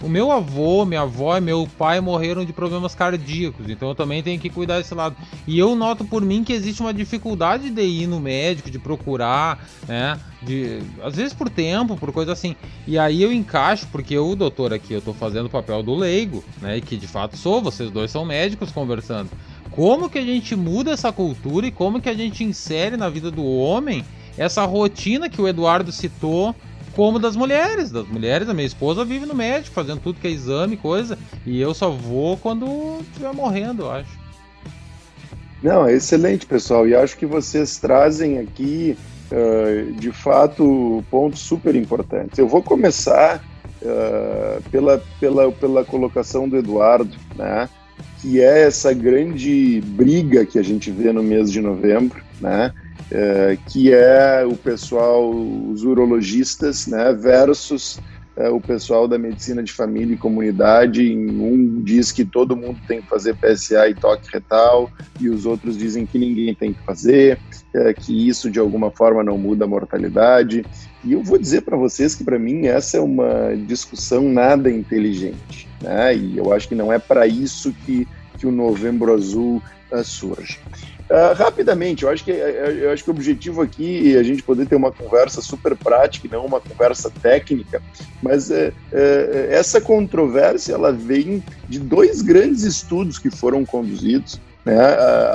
o 0.00 0.08
meu 0.08 0.30
avô, 0.30 0.84
minha 0.84 1.00
avó 1.00 1.36
e 1.36 1.40
meu 1.40 1.68
pai 1.78 2.00
morreram 2.00 2.44
de 2.44 2.52
problemas 2.52 2.94
cardíacos, 2.94 3.68
então 3.68 3.88
eu 3.88 3.94
também 3.94 4.22
tenho 4.22 4.38
que 4.38 4.48
cuidar 4.48 4.78
desse 4.78 4.94
lado. 4.94 5.16
E 5.46 5.58
eu 5.58 5.74
noto 5.74 6.04
por 6.04 6.22
mim 6.22 6.44
que 6.44 6.52
existe 6.52 6.80
uma 6.80 6.94
dificuldade 6.94 7.70
de 7.70 7.82
ir 7.82 8.06
no 8.06 8.20
médico, 8.20 8.70
de 8.70 8.78
procurar, 8.78 9.66
né? 9.88 10.18
De, 10.40 10.80
às 11.02 11.16
vezes 11.16 11.32
por 11.32 11.50
tempo, 11.50 11.96
por 11.96 12.12
coisa 12.12 12.32
assim. 12.32 12.54
E 12.86 12.96
aí 12.96 13.22
eu 13.22 13.32
encaixo, 13.32 13.88
porque 13.90 14.16
o 14.16 14.36
doutor 14.36 14.72
aqui, 14.72 14.92
eu 14.92 15.02
tô 15.02 15.12
fazendo 15.12 15.46
o 15.46 15.50
papel 15.50 15.82
do 15.82 15.94
leigo, 15.94 16.44
né? 16.60 16.80
Que 16.80 16.96
de 16.96 17.08
fato 17.08 17.36
sou, 17.36 17.60
vocês 17.60 17.90
dois 17.90 18.10
são 18.10 18.24
médicos 18.24 18.70
conversando. 18.70 19.30
Como 19.72 20.08
que 20.08 20.18
a 20.18 20.24
gente 20.24 20.54
muda 20.54 20.92
essa 20.92 21.10
cultura 21.10 21.66
e 21.66 21.72
como 21.72 22.00
que 22.00 22.08
a 22.08 22.14
gente 22.14 22.44
insere 22.44 22.96
na 22.96 23.08
vida 23.08 23.28
do 23.28 23.44
homem 23.44 24.04
essa 24.36 24.64
rotina 24.64 25.28
que 25.28 25.40
o 25.40 25.48
Eduardo 25.48 25.90
citou 25.90 26.54
como 26.94 27.18
das 27.18 27.36
mulheres. 27.36 27.90
Das 27.90 28.06
mulheres, 28.06 28.48
a 28.48 28.54
minha 28.54 28.66
esposa 28.66 29.04
vive 29.04 29.26
no 29.26 29.34
médico, 29.34 29.74
fazendo 29.74 30.00
tudo 30.00 30.20
que 30.20 30.26
é 30.26 30.30
exame, 30.30 30.76
coisa, 30.76 31.18
e 31.46 31.60
eu 31.60 31.74
só 31.74 31.90
vou 31.90 32.36
quando 32.36 32.98
estiver 33.02 33.32
morrendo, 33.32 33.82
eu 33.82 33.90
acho. 33.90 34.24
Não, 35.62 35.86
é 35.86 35.94
excelente, 35.94 36.44
pessoal, 36.46 36.86
e 36.86 36.94
acho 36.94 37.16
que 37.16 37.24
vocês 37.24 37.78
trazem 37.78 38.38
aqui, 38.38 38.96
uh, 39.32 39.92
de 39.92 40.12
fato, 40.12 41.02
pontos 41.10 41.40
super 41.40 41.74
importantes. 41.74 42.38
Eu 42.38 42.46
vou 42.46 42.62
começar 42.62 43.42
uh, 43.80 44.62
pela, 44.70 45.02
pela, 45.18 45.50
pela 45.52 45.84
colocação 45.84 46.48
do 46.48 46.56
Eduardo, 46.56 47.16
né? 47.34 47.68
que 48.20 48.40
é 48.40 48.62
essa 48.62 48.92
grande 48.94 49.82
briga 49.84 50.46
que 50.46 50.58
a 50.58 50.62
gente 50.62 50.90
vê 50.90 51.12
no 51.12 51.22
mês 51.22 51.52
de 51.52 51.60
novembro, 51.60 52.22
né? 52.40 52.72
É, 53.10 53.58
que 53.68 53.92
é 53.92 54.44
o 54.44 54.56
pessoal, 54.56 55.30
os 55.30 55.84
urologistas, 55.84 56.86
né, 56.86 57.12
versus 57.12 58.00
é, 58.36 58.48
o 58.48 58.60
pessoal 58.60 59.06
da 59.06 59.18
medicina 59.18 59.62
de 59.62 59.72
família 59.72 60.14
e 60.14 60.18
comunidade. 60.18 61.14
Um 61.16 61.82
diz 61.82 62.10
que 62.10 62.24
todo 62.24 62.56
mundo 62.56 62.80
tem 62.86 63.00
que 63.00 63.08
fazer 63.08 63.36
PSA 63.36 63.88
e 63.88 63.94
toque 63.94 64.28
retal, 64.32 64.90
e 65.20 65.28
os 65.28 65.46
outros 65.46 65.76
dizem 65.76 66.06
que 66.06 66.18
ninguém 66.18 66.54
tem 66.54 66.72
que 66.72 66.82
fazer, 66.84 67.38
é, 67.74 67.92
que 67.92 68.28
isso 68.28 68.50
de 68.50 68.58
alguma 68.58 68.90
forma 68.90 69.22
não 69.22 69.38
muda 69.38 69.64
a 69.64 69.68
mortalidade. 69.68 70.64
E 71.04 71.12
eu 71.12 71.22
vou 71.22 71.38
dizer 71.38 71.62
para 71.62 71.76
vocês 71.76 72.14
que 72.14 72.24
para 72.24 72.38
mim 72.38 72.66
essa 72.66 72.96
é 72.96 73.00
uma 73.00 73.54
discussão 73.66 74.24
nada 74.24 74.70
inteligente, 74.70 75.68
né? 75.82 76.16
E 76.16 76.38
eu 76.38 76.52
acho 76.52 76.66
que 76.66 76.74
não 76.74 76.92
é 76.92 76.98
para 76.98 77.26
isso 77.26 77.72
que, 77.84 78.08
que 78.38 78.46
o 78.46 78.50
Novembro 78.50 79.12
Azul 79.12 79.62
uh, 79.92 80.02
surge. 80.02 80.58
Uh, 81.10 81.34
rapidamente, 81.36 82.02
eu 82.02 82.08
acho, 82.08 82.24
que, 82.24 82.30
eu 82.30 82.90
acho 82.90 83.04
que 83.04 83.10
o 83.10 83.12
objetivo 83.12 83.60
aqui 83.60 84.16
é 84.16 84.18
a 84.18 84.22
gente 84.22 84.42
poder 84.42 84.66
ter 84.66 84.74
uma 84.74 84.90
conversa 84.90 85.42
super 85.42 85.76
prática 85.76 86.26
não 86.30 86.46
uma 86.46 86.60
conversa 86.60 87.10
técnica, 87.10 87.82
mas 88.22 88.50
é, 88.50 88.72
essa 89.50 89.80
controvérsia 89.80 90.72
ela 90.72 90.92
vem 90.92 91.42
de 91.68 91.78
dois 91.78 92.22
grandes 92.22 92.62
estudos 92.62 93.18
que 93.18 93.30
foram 93.30 93.64
conduzidos, 93.64 94.40
né, 94.64 94.78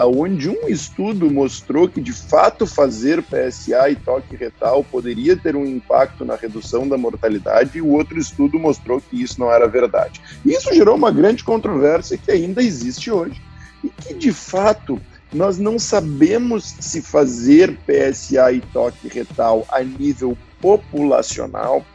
onde 0.06 0.50
um 0.50 0.68
estudo 0.68 1.30
mostrou 1.30 1.88
que 1.88 2.02
de 2.02 2.12
fato 2.12 2.66
fazer 2.66 3.22
PSA 3.22 3.92
e 3.92 3.96
toque 3.96 4.36
retal 4.36 4.84
poderia 4.84 5.38
ter 5.38 5.56
um 5.56 5.66
impacto 5.66 6.26
na 6.26 6.36
redução 6.36 6.88
da 6.88 6.98
mortalidade 6.98 7.78
e 7.78 7.82
o 7.82 7.90
outro 7.90 8.18
estudo 8.18 8.58
mostrou 8.58 9.00
que 9.00 9.22
isso 9.22 9.40
não 9.40 9.52
era 9.52 9.68
verdade. 9.68 10.20
Isso 10.44 10.74
gerou 10.74 10.96
uma 10.96 11.12
grande 11.12 11.44
controvérsia 11.44 12.18
que 12.18 12.32
ainda 12.32 12.64
existe 12.64 13.12
hoje 13.12 13.40
e 13.84 13.90
que 13.90 14.16
de 14.16 14.34
fato 14.34 15.00
nós 15.34 15.58
não 15.58 15.78
sabemos 15.78 16.76
se 16.80 17.02
fazer 17.02 17.78
PSA 17.86 18.52
e 18.52 18.62
toque 18.62 19.08
retal 19.08 19.66
a 19.70 19.84
nível 19.84 20.38
populacional 20.60 21.86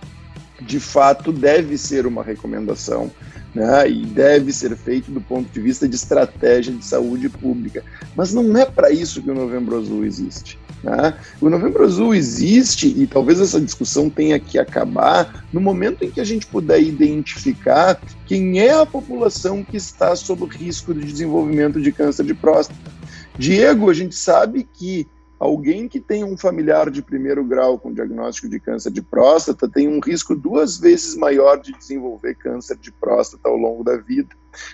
de 0.60 0.78
fato 0.78 1.32
deve 1.32 1.76
ser 1.76 2.06
uma 2.06 2.22
recomendação 2.22 3.10
né, 3.54 3.88
e 3.88 4.04
deve 4.04 4.52
ser 4.52 4.76
feito 4.76 5.10
do 5.10 5.20
ponto 5.20 5.50
de 5.50 5.60
vista 5.60 5.86
de 5.86 5.94
estratégia 5.94 6.72
de 6.72 6.84
saúde 6.84 7.28
pública. 7.28 7.84
Mas 8.16 8.32
não 8.32 8.56
é 8.56 8.64
para 8.64 8.90
isso 8.90 9.22
que 9.22 9.30
o 9.30 9.34
Novembro 9.34 9.78
Azul 9.78 10.04
existe. 10.04 10.58
Né? 10.82 11.14
O 11.40 11.48
Novembro 11.48 11.84
Azul 11.84 12.14
existe 12.14 12.88
e 12.88 13.06
talvez 13.06 13.40
essa 13.40 13.60
discussão 13.60 14.10
tenha 14.10 14.38
que 14.40 14.58
acabar 14.58 15.44
no 15.52 15.60
momento 15.60 16.04
em 16.04 16.10
que 16.10 16.20
a 16.20 16.24
gente 16.24 16.46
puder 16.46 16.82
identificar 16.82 18.00
quem 18.26 18.58
é 18.58 18.72
a 18.72 18.86
população 18.86 19.62
que 19.62 19.76
está 19.76 20.16
sob 20.16 20.44
risco 20.46 20.92
de 20.92 21.06
desenvolvimento 21.06 21.80
de 21.80 21.92
câncer 21.92 22.24
de 22.24 22.34
próstata. 22.34 23.03
Diego, 23.38 23.90
a 23.90 23.94
gente 23.94 24.14
sabe 24.14 24.62
que 24.72 25.06
alguém 25.38 25.88
que 25.88 26.00
tem 26.00 26.22
um 26.22 26.36
familiar 26.36 26.90
de 26.90 27.02
primeiro 27.02 27.44
grau 27.44 27.78
com 27.78 27.92
diagnóstico 27.92 28.48
de 28.48 28.60
câncer 28.60 28.92
de 28.92 29.02
próstata 29.02 29.68
tem 29.68 29.88
um 29.88 30.00
risco 30.00 30.34
duas 30.34 30.78
vezes 30.78 31.16
maior 31.16 31.60
de 31.60 31.72
desenvolver 31.72 32.36
câncer 32.36 32.76
de 32.76 32.92
próstata 32.92 33.48
ao 33.48 33.56
longo 33.56 33.82
da 33.82 33.96
vida. 33.96 34.30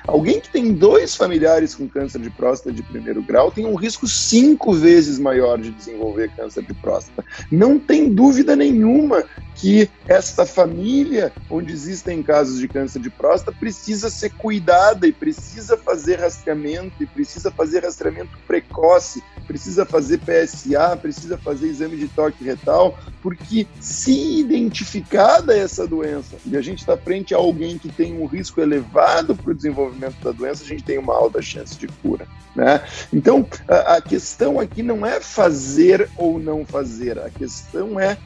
Alguém 0.07 0.41
que 0.41 0.51
tem 0.51 0.73
dois 0.73 1.15
familiares 1.15 1.75
com 1.75 1.89
câncer 1.89 2.21
de 2.21 2.31
próstata 2.31 2.73
de 2.73 2.83
primeiro 2.83 3.23
grau 3.23 3.51
tem 3.51 3.67
um 3.67 3.75
risco 3.75 4.07
cinco 4.07 4.73
vezes 4.73 5.19
maior 5.19 5.59
de 5.59 5.71
desenvolver 5.71 6.31
câncer 6.37 6.63
de 6.65 6.75
próstata. 6.75 7.25
Não 7.51 7.79
tem 7.79 8.13
dúvida 8.13 8.55
nenhuma 8.57 9.25
que 9.55 9.91
esta 10.09 10.47
família, 10.47 11.33
onde 11.51 11.73
existem 11.73 12.23
casos 12.23 12.59
de 12.59 12.67
câncer 12.67 13.01
de 13.01 13.11
próstata, 13.11 13.57
precisa 13.59 14.09
ser 14.09 14.31
cuidada 14.31 15.07
e 15.07 15.13
precisa 15.13 15.77
fazer 15.77 16.19
rastreamento, 16.21 17.03
e 17.03 17.07
precisa 17.07 17.51
fazer 17.51 17.85
rastreamento 17.85 18.39
precoce, 18.47 19.23
precisa 19.51 19.85
fazer 19.85 20.19
PSA, 20.19 20.97
precisa 20.97 21.37
fazer 21.37 21.67
exame 21.67 21.97
de 21.97 22.07
toque 22.07 22.45
retal, 22.45 22.97
porque 23.21 23.67
se 23.81 24.39
identificada 24.39 25.57
essa 25.57 25.89
doença 25.89 26.37
e 26.47 26.57
a 26.57 26.63
gente 26.63 26.79
está 26.79 26.97
frente 26.97 27.35
a 27.35 27.39
alguém 27.39 27.77
que 27.77 27.89
tem 27.89 28.17
um 28.17 28.27
risco 28.27 28.61
elevado 28.61 29.35
para 29.35 29.51
o 29.51 29.55
desenvolvimento 29.55 30.23
da 30.23 30.31
doença, 30.31 30.63
a 30.63 30.67
gente 30.69 30.85
tem 30.85 30.99
uma 30.99 31.17
alta 31.17 31.43
chance 31.43 31.77
de 31.77 31.89
cura. 31.89 32.29
Né? 32.55 32.81
Então, 33.13 33.45
a, 33.67 33.97
a 33.97 34.01
questão 34.01 34.61
aqui 34.61 34.85
não 34.85 35.05
é 35.05 35.21
fazer 35.21 36.09
ou 36.17 36.39
não 36.39 36.65
fazer, 36.65 37.19
a 37.19 37.29
questão 37.29 37.99
é 37.99 38.17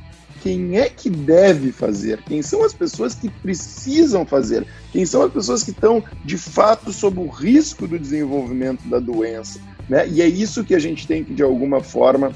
quem 0.42 0.78
é 0.78 0.90
que 0.90 1.08
deve 1.08 1.72
fazer, 1.72 2.20
quem 2.22 2.42
são 2.42 2.62
as 2.62 2.74
pessoas 2.74 3.14
que 3.14 3.30
precisam 3.30 4.26
fazer, 4.26 4.66
quem 4.92 5.06
são 5.06 5.22
as 5.22 5.32
pessoas 5.32 5.62
que 5.62 5.70
estão 5.70 6.04
de 6.22 6.36
fato 6.36 6.92
sob 6.92 7.18
o 7.18 7.28
risco 7.28 7.88
do 7.88 7.98
desenvolvimento 7.98 8.86
da 8.86 8.98
doença. 8.98 9.58
Né? 9.88 10.08
E 10.08 10.22
é 10.22 10.26
isso 10.26 10.64
que 10.64 10.74
a 10.74 10.78
gente 10.78 11.06
tem 11.06 11.24
que, 11.24 11.34
de 11.34 11.42
alguma 11.42 11.80
forma, 11.80 12.32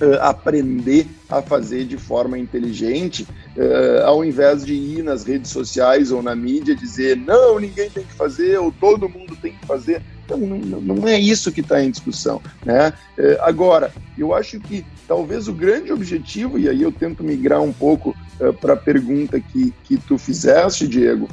Uh, 0.00 0.14
aprender 0.20 1.08
a 1.28 1.42
fazer 1.42 1.84
de 1.84 1.96
forma 1.96 2.38
inteligente, 2.38 3.26
uh, 3.56 4.04
ao 4.04 4.24
invés 4.24 4.64
de 4.64 4.72
ir 4.72 5.02
nas 5.02 5.24
redes 5.24 5.50
sociais 5.50 6.12
ou 6.12 6.22
na 6.22 6.36
mídia 6.36 6.72
dizer 6.72 7.16
não, 7.16 7.58
ninguém 7.58 7.90
tem 7.90 8.04
que 8.04 8.12
fazer 8.12 8.60
ou 8.60 8.70
todo 8.70 9.08
mundo 9.08 9.36
tem 9.42 9.54
que 9.54 9.66
fazer. 9.66 10.00
Então, 10.24 10.38
não, 10.38 10.80
não 10.80 11.08
é 11.08 11.18
isso 11.18 11.50
que 11.50 11.62
está 11.62 11.82
em 11.82 11.90
discussão. 11.90 12.40
Né? 12.64 12.92
Uh, 13.18 13.38
agora, 13.40 13.92
eu 14.16 14.32
acho 14.32 14.60
que 14.60 14.86
talvez 15.08 15.48
o 15.48 15.52
grande 15.52 15.92
objetivo, 15.92 16.60
e 16.60 16.68
aí 16.68 16.80
eu 16.80 16.92
tento 16.92 17.24
migrar 17.24 17.60
um 17.60 17.72
pouco 17.72 18.16
para 18.60 18.74
a 18.74 18.76
pergunta 18.76 19.40
que, 19.40 19.74
que 19.82 19.96
tu 19.96 20.16
fizeste, 20.16 20.86
Diego, 20.86 21.28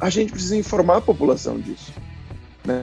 a 0.00 0.08
gente 0.08 0.30
precisa 0.30 0.56
informar 0.56 0.98
a 0.98 1.00
população 1.00 1.58
disso. 1.58 1.92
Né? 2.64 2.80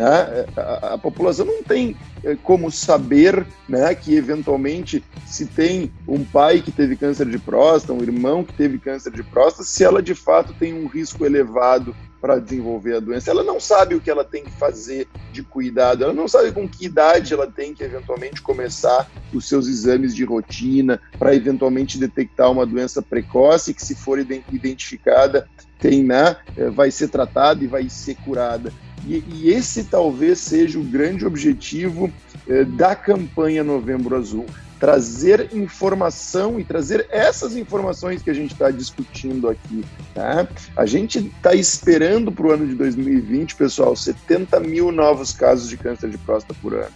A, 0.56 0.94
a, 0.94 0.98
população 0.98 1.46
não 1.46 1.64
tem 1.64 1.96
eh, 2.24 2.38
como 2.44 2.72
saber 2.72 3.46
né, 3.68 3.94
que, 3.96 4.16
eventualmente, 4.16 5.04
se 5.26 5.48
tem 5.48 5.92
um 6.08 6.24
pai 6.24 6.62
que 6.62 6.72
teve 6.72 6.96
câncer 6.96 7.28
de 7.28 7.40
próstata, 7.40 7.94
um 7.94 8.04
irmão 8.04 8.44
que 8.44 8.54
teve 8.54 8.78
câncer 8.78 9.12
de 9.12 9.24
próstata, 9.24 9.64
se 9.64 9.84
ela 9.84 10.02
de 10.02 10.14
fato 10.14 10.54
tem 10.54 10.74
um 10.74 10.88
risco 10.88 11.26
elevado 11.26 11.96
para 12.22 12.40
desenvolver 12.40 12.96
a 12.96 13.00
doença. 13.00 13.32
Ela 13.32 13.44
não 13.44 13.60
sabe 13.60 13.96
o 13.96 14.00
que 14.00 14.10
ela 14.10 14.24
tem 14.24 14.44
que 14.44 14.52
fazer 14.52 15.08
de 15.34 15.42
cuidado, 15.42 16.04
ela 16.04 16.14
não 16.14 16.28
sabe 16.28 16.52
com 16.52 16.70
que 16.70 16.86
idade 16.86 17.34
ela 17.34 17.48
tem 17.48 17.74
que 17.74 17.84
eventualmente 17.84 18.42
começar 18.42 19.10
os 19.34 19.50
seus 19.50 19.68
exames 19.68 20.16
de 20.16 20.24
rotina 20.24 21.02
para 21.18 21.34
eventualmente 21.34 21.98
detectar 21.98 22.52
uma 22.52 22.66
doença 22.66 23.02
precoce 23.02 23.74
que, 23.74 23.84
se 23.84 23.96
for 23.96 24.20
identificada, 24.20 25.50
tem, 25.80 26.04
né, 26.04 26.38
eh, 26.56 26.70
vai 26.70 26.92
ser 26.92 27.08
tratada 27.08 27.64
e 27.64 27.68
vai 27.68 27.90
ser 27.90 28.16
curada. 28.18 28.72
E, 29.08 29.24
e 29.34 29.50
esse 29.50 29.86
talvez 29.86 30.40
seja 30.40 30.78
o 30.78 30.84
grande 30.84 31.26
objetivo 31.26 32.12
eh, 32.48 32.64
da 32.64 32.96
campanha 32.96 33.64
Novembro 33.64 34.16
Azul, 34.16 34.46
trazer 34.82 35.50
informação 35.54 36.60
e 36.60 36.64
trazer 36.64 37.06
essas 37.12 37.56
informações 37.56 38.24
que 38.24 38.32
a 38.32 38.34
gente 38.34 38.54
está 38.54 38.72
discutindo 38.72 39.48
aqui. 39.48 39.86
Tá? 40.16 40.48
A 40.76 40.88
gente 40.88 41.20
está 41.20 41.54
esperando 41.54 42.32
para 42.32 42.48
o 42.48 42.52
ano 42.52 42.66
de 42.66 42.74
2020, 42.74 43.56
pessoal, 43.58 43.96
70 43.96 44.60
mil 44.62 44.92
novos 44.92 45.34
casos 45.34 45.70
de 45.70 45.78
câncer 45.78 46.10
de 46.10 46.18
próstata 46.18 46.60
por 46.60 46.74
ano. 46.74 46.90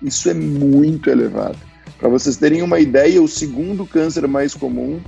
Isso 0.00 0.30
é 0.30 0.34
muito 0.34 1.10
elevado. 1.10 1.58
Para 1.98 2.08
vocês 2.08 2.38
terem 2.38 2.62
uma 2.62 2.80
ideia, 2.80 3.20
o 3.20 3.28
segundo 3.28 3.84
câncer 3.84 4.26
mais 4.26 4.54
comum 4.54 4.98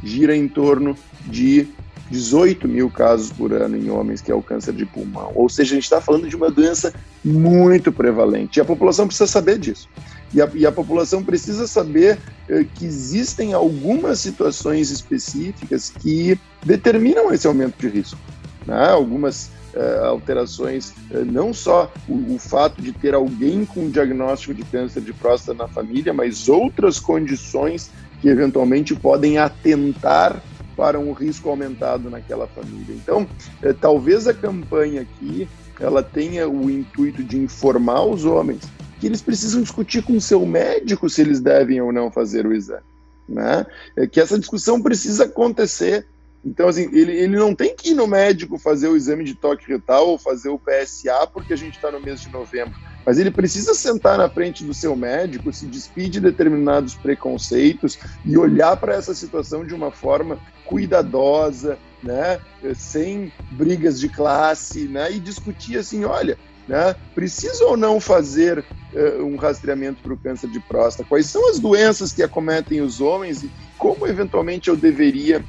gira 0.00 0.36
em 0.36 0.46
torno 0.46 0.96
de 1.26 1.66
18 2.08 2.68
mil 2.68 2.88
casos 2.88 3.32
por 3.32 3.52
ano 3.52 3.76
em 3.76 3.90
homens, 3.90 4.20
que 4.20 4.30
é 4.30 4.34
o 4.34 4.42
câncer 4.42 4.72
de 4.72 4.86
pulmão. 4.86 5.32
Ou 5.34 5.48
seja, 5.48 5.72
a 5.72 5.74
gente 5.74 5.84
está 5.84 6.00
falando 6.00 6.28
de 6.28 6.36
uma 6.36 6.52
doença 6.52 6.94
muito 7.24 7.90
prevalente. 7.90 8.58
E 8.58 8.60
a 8.60 8.64
população 8.64 9.08
precisa 9.08 9.26
saber 9.26 9.58
disso. 9.58 9.88
E 10.34 10.42
a, 10.42 10.50
e 10.52 10.66
a 10.66 10.72
população 10.72 11.22
precisa 11.22 11.66
saber 11.66 12.18
eh, 12.48 12.66
que 12.74 12.84
existem 12.84 13.52
algumas 13.52 14.18
situações 14.18 14.90
específicas 14.90 15.90
que 15.90 16.38
determinam 16.64 17.32
esse 17.32 17.46
aumento 17.46 17.78
de 17.78 17.88
risco. 17.88 18.18
Né? 18.66 18.88
Algumas 18.88 19.50
eh, 19.74 20.00
alterações, 20.04 20.92
eh, 21.10 21.24
não 21.24 21.54
só 21.54 21.92
o, 22.08 22.34
o, 22.34 22.38
fato 22.38 22.82
de 22.82 22.92
ter 22.92 23.14
alguém 23.14 23.64
com 23.64 23.88
diagnóstico 23.88 24.54
de 24.54 24.62
câncer 24.64 25.02
de 25.02 25.12
próstata 25.12 25.56
na 25.56 25.68
família, 25.68 26.12
mas 26.12 26.48
outras 26.48 26.98
condições 26.98 27.90
que 28.20 28.28
eventualmente 28.28 28.94
podem 28.94 29.38
atentar 29.38 30.42
para 30.76 30.98
um 30.98 31.12
risco 31.12 31.48
aumentado 31.48 32.10
naquela 32.10 32.46
família. 32.48 32.94
Então, 32.94 33.26
eh, 33.62 33.72
talvez 33.72 34.26
a 34.26 34.34
campanha 34.34 35.02
aqui 35.02 35.48
ela 35.80 36.02
tenha 36.02 36.48
o 36.48 36.70
intuito 36.70 37.22
de 37.22 37.36
informar 37.36 38.04
os 38.04 38.24
homens 38.24 38.60
que 38.98 39.06
eles 39.06 39.22
precisam 39.22 39.62
discutir 39.62 40.02
com 40.02 40.16
o 40.16 40.20
seu 40.20 40.44
médico 40.46 41.08
se 41.08 41.20
eles 41.20 41.40
devem 41.40 41.80
ou 41.80 41.92
não 41.92 42.10
fazer 42.10 42.46
o 42.46 42.54
exame. 42.54 42.82
Né? 43.28 43.66
É 43.96 44.06
que 44.06 44.20
essa 44.20 44.38
discussão 44.38 44.80
precisa 44.80 45.24
acontecer. 45.24 46.06
Então, 46.44 46.68
assim, 46.68 46.90
ele, 46.92 47.12
ele 47.12 47.36
não 47.36 47.54
tem 47.54 47.74
que 47.74 47.90
ir 47.90 47.94
no 47.94 48.06
médico 48.06 48.58
fazer 48.58 48.88
o 48.88 48.96
exame 48.96 49.24
de 49.24 49.34
toque 49.34 49.66
retal 49.66 50.08
ou 50.08 50.18
fazer 50.18 50.50
o 50.50 50.58
PSA 50.58 51.26
porque 51.32 51.54
a 51.54 51.56
gente 51.56 51.76
está 51.76 51.90
no 51.90 52.00
mês 52.00 52.20
de 52.20 52.28
novembro. 52.28 52.74
Mas 53.04 53.18
ele 53.18 53.30
precisa 53.30 53.74
sentar 53.74 54.18
na 54.18 54.28
frente 54.28 54.62
do 54.62 54.74
seu 54.74 54.94
médico, 54.94 55.52
se 55.52 55.66
despedir 55.66 56.10
de 56.10 56.20
determinados 56.20 56.94
preconceitos 56.94 57.98
e 58.24 58.36
olhar 58.36 58.76
para 58.76 58.94
essa 58.94 59.14
situação 59.14 59.64
de 59.64 59.74
uma 59.74 59.90
forma 59.90 60.38
cuidadosa, 60.66 61.78
né? 62.02 62.38
sem 62.74 63.32
brigas 63.52 63.98
de 63.98 64.08
classe, 64.08 64.86
né? 64.86 65.12
e 65.12 65.18
discutir 65.18 65.78
assim: 65.78 66.04
olha, 66.04 66.38
né? 66.66 66.94
Precisa 67.14 67.64
ou 67.64 67.76
não 67.76 68.00
fazer 68.00 68.58
uh, 68.92 69.24
um 69.24 69.36
rastreamento 69.36 70.02
para 70.02 70.12
o 70.12 70.16
câncer 70.16 70.48
de 70.48 70.60
próstata? 70.60 71.08
Quais 71.08 71.26
são 71.26 71.50
as 71.50 71.58
doenças 71.58 72.12
que 72.12 72.22
acometem 72.22 72.80
os 72.80 73.00
homens 73.00 73.42
e 73.42 73.50
como 73.78 74.06
eventualmente 74.06 74.68
eu 74.68 74.76
deveria 74.76 75.44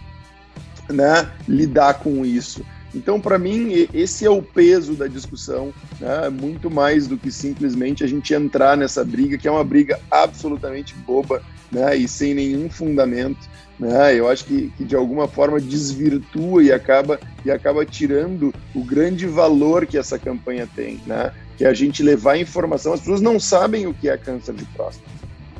né, 0.89 1.31
lidar 1.47 1.95
com 1.95 2.25
isso? 2.25 2.65
Então, 2.93 3.19
para 3.19 3.37
mim, 3.37 3.87
esse 3.93 4.25
é 4.25 4.29
o 4.29 4.41
peso 4.41 4.93
da 4.93 5.05
discussão, 5.05 5.73
né? 5.99 6.29
muito 6.29 6.71
mais 6.71 7.07
do 7.07 7.17
que 7.17 7.29
simplesmente 7.29 8.05
a 8.05 8.07
gente 8.07 8.33
entrar 8.33 8.77
nessa 8.77 9.03
briga, 9.03 9.37
que 9.37 9.47
é 9.49 9.51
uma 9.51 9.65
briga 9.65 9.99
absolutamente 10.09 10.95
boba 10.95 11.43
né? 11.71 11.95
e 11.95 12.07
sem 12.07 12.33
nenhum 12.33 12.69
fundamento. 12.69 13.49
Né? 13.79 14.15
Eu 14.15 14.29
acho 14.29 14.45
que, 14.45 14.71
que 14.77 14.83
de 14.83 14.95
alguma 14.95 15.27
forma 15.27 15.59
desvirtua 15.59 16.63
e 16.63 16.71
acaba, 16.71 17.19
e 17.43 17.51
acaba 17.51 17.85
tirando 17.85 18.53
o 18.73 18.83
grande 18.83 19.25
valor 19.25 19.85
que 19.85 19.97
essa 19.97 20.17
campanha 20.17 20.67
tem, 20.75 21.01
né? 21.05 21.31
que 21.57 21.65
é 21.65 21.67
a 21.67 21.73
gente 21.73 22.03
levar 22.03 22.37
informação. 22.37 22.93
As 22.93 22.99
pessoas 22.99 23.21
não 23.21 23.39
sabem 23.39 23.87
o 23.87 23.93
que 23.93 24.09
é 24.09 24.17
câncer 24.17 24.55
de 24.55 24.65
próstata. 24.65 25.09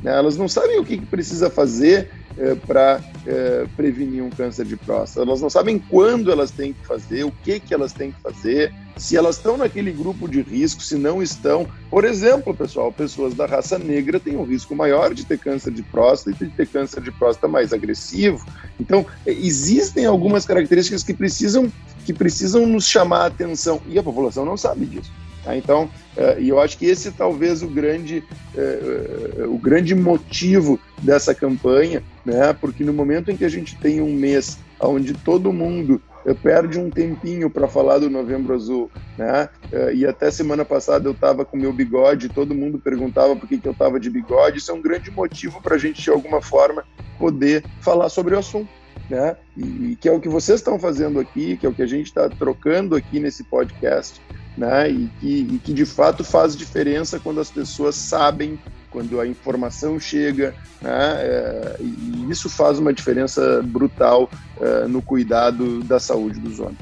Né? 0.02 0.16
Elas 0.16 0.36
não 0.36 0.48
sabem 0.48 0.78
o 0.78 0.84
que, 0.84 0.98
que 0.98 1.06
precisa 1.06 1.50
fazer 1.50 2.10
eh, 2.38 2.54
para 2.66 3.00
eh, 3.26 3.66
prevenir 3.76 4.22
um 4.22 4.30
câncer 4.30 4.66
de 4.66 4.76
próstata. 4.76 5.26
Elas 5.26 5.40
não 5.40 5.48
sabem 5.48 5.78
quando 5.78 6.30
elas 6.30 6.50
têm 6.50 6.72
que 6.72 6.86
fazer, 6.86 7.24
o 7.24 7.32
que, 7.42 7.58
que 7.58 7.72
elas 7.72 7.92
têm 7.92 8.12
que 8.12 8.20
fazer, 8.20 8.74
se 8.96 9.16
elas 9.16 9.36
estão 9.36 9.56
naquele 9.56 9.90
grupo 9.90 10.28
de 10.28 10.42
risco, 10.42 10.82
se 10.82 10.96
não 10.96 11.22
estão. 11.22 11.66
Por 11.90 12.04
exemplo, 12.04 12.54
pessoal, 12.54 12.92
pessoas 12.92 13.34
da 13.34 13.46
raça 13.46 13.78
negra 13.78 14.20
têm 14.20 14.36
um 14.36 14.44
risco 14.44 14.74
maior 14.74 15.14
de 15.14 15.24
ter 15.24 15.38
câncer 15.38 15.72
de 15.72 15.82
próstata 15.82 16.44
e 16.44 16.48
de 16.48 16.54
ter 16.54 16.66
câncer 16.66 17.02
de 17.02 17.10
próstata 17.10 17.48
mais 17.48 17.72
agressivo. 17.72 18.44
Então, 18.78 19.06
existem 19.24 20.04
algumas 20.06 20.44
características 20.44 21.02
que 21.02 21.14
precisam, 21.14 21.72
que 22.04 22.12
precisam 22.12 22.66
nos 22.66 22.86
chamar 22.86 23.22
a 23.22 23.26
atenção 23.26 23.80
e 23.86 23.98
a 23.98 24.02
população 24.02 24.44
não 24.44 24.56
sabe 24.56 24.86
disso. 24.86 25.10
Tá? 25.46 25.56
Então, 25.56 25.84
uh, 26.16 26.40
e 26.40 26.48
eu 26.48 26.60
acho 26.60 26.76
que 26.76 26.86
esse 26.86 27.12
talvez 27.12 27.62
o 27.62 27.68
grande, 27.68 28.24
uh, 28.52 29.44
uh, 29.44 29.54
o 29.54 29.58
grande 29.58 29.94
motivo 29.94 30.78
dessa 31.00 31.32
campanha, 31.32 32.02
né? 32.24 32.52
porque 32.52 32.82
no 32.82 32.92
momento 32.92 33.30
em 33.30 33.36
que 33.36 33.44
a 33.44 33.48
gente 33.48 33.76
tem 33.76 34.00
um 34.00 34.12
mês 34.12 34.58
onde 34.80 35.14
todo 35.14 35.52
mundo 35.52 36.02
perde 36.42 36.80
um 36.80 36.90
tempinho 36.90 37.48
para 37.48 37.68
falar 37.68 37.98
do 37.98 38.10
Novembro 38.10 38.52
Azul, 38.52 38.90
né? 39.16 39.48
E 39.94 40.04
até 40.04 40.28
semana 40.28 40.64
passada 40.64 41.06
eu 41.08 41.12
estava 41.12 41.44
com 41.44 41.56
meu 41.56 41.72
bigode, 41.72 42.28
todo 42.28 42.52
mundo 42.52 42.80
perguntava 42.80 43.36
por 43.36 43.48
que, 43.48 43.58
que 43.58 43.68
eu 43.68 43.72
estava 43.72 44.00
de 44.00 44.10
bigode. 44.10 44.58
Isso 44.58 44.72
é 44.72 44.74
um 44.74 44.82
grande 44.82 45.08
motivo 45.08 45.62
para 45.62 45.76
a 45.76 45.78
gente, 45.78 46.02
de 46.02 46.10
alguma 46.10 46.42
forma, 46.42 46.84
poder 47.16 47.64
falar 47.80 48.08
sobre 48.08 48.34
o 48.34 48.38
assunto. 48.40 48.68
Né? 49.08 49.36
E, 49.56 49.92
e 49.92 49.96
que 49.96 50.08
é 50.08 50.12
o 50.12 50.20
que 50.20 50.28
vocês 50.28 50.58
estão 50.58 50.80
fazendo 50.80 51.20
aqui, 51.20 51.56
que 51.56 51.64
é 51.64 51.68
o 51.68 51.72
que 51.72 51.82
a 51.82 51.86
gente 51.86 52.06
está 52.06 52.28
trocando 52.28 52.96
aqui 52.96 53.20
nesse 53.20 53.44
podcast, 53.44 54.20
né? 54.56 54.90
E 54.90 55.10
que, 55.20 55.48
e 55.52 55.58
que 55.58 55.72
de 55.72 55.84
fato 55.84 56.24
faz 56.24 56.56
diferença 56.56 57.20
quando 57.20 57.40
as 57.40 57.50
pessoas 57.50 57.94
sabem, 57.94 58.58
quando 58.90 59.20
a 59.20 59.26
informação 59.26 60.00
chega, 60.00 60.54
né? 60.80 61.16
É, 61.20 61.76
e 61.80 62.30
isso 62.30 62.48
faz 62.48 62.78
uma 62.78 62.92
diferença 62.92 63.62
brutal 63.62 64.30
é, 64.60 64.86
no 64.86 65.02
cuidado 65.02 65.82
da 65.84 66.00
saúde 66.00 66.40
dos 66.40 66.58
homens. 66.58 66.78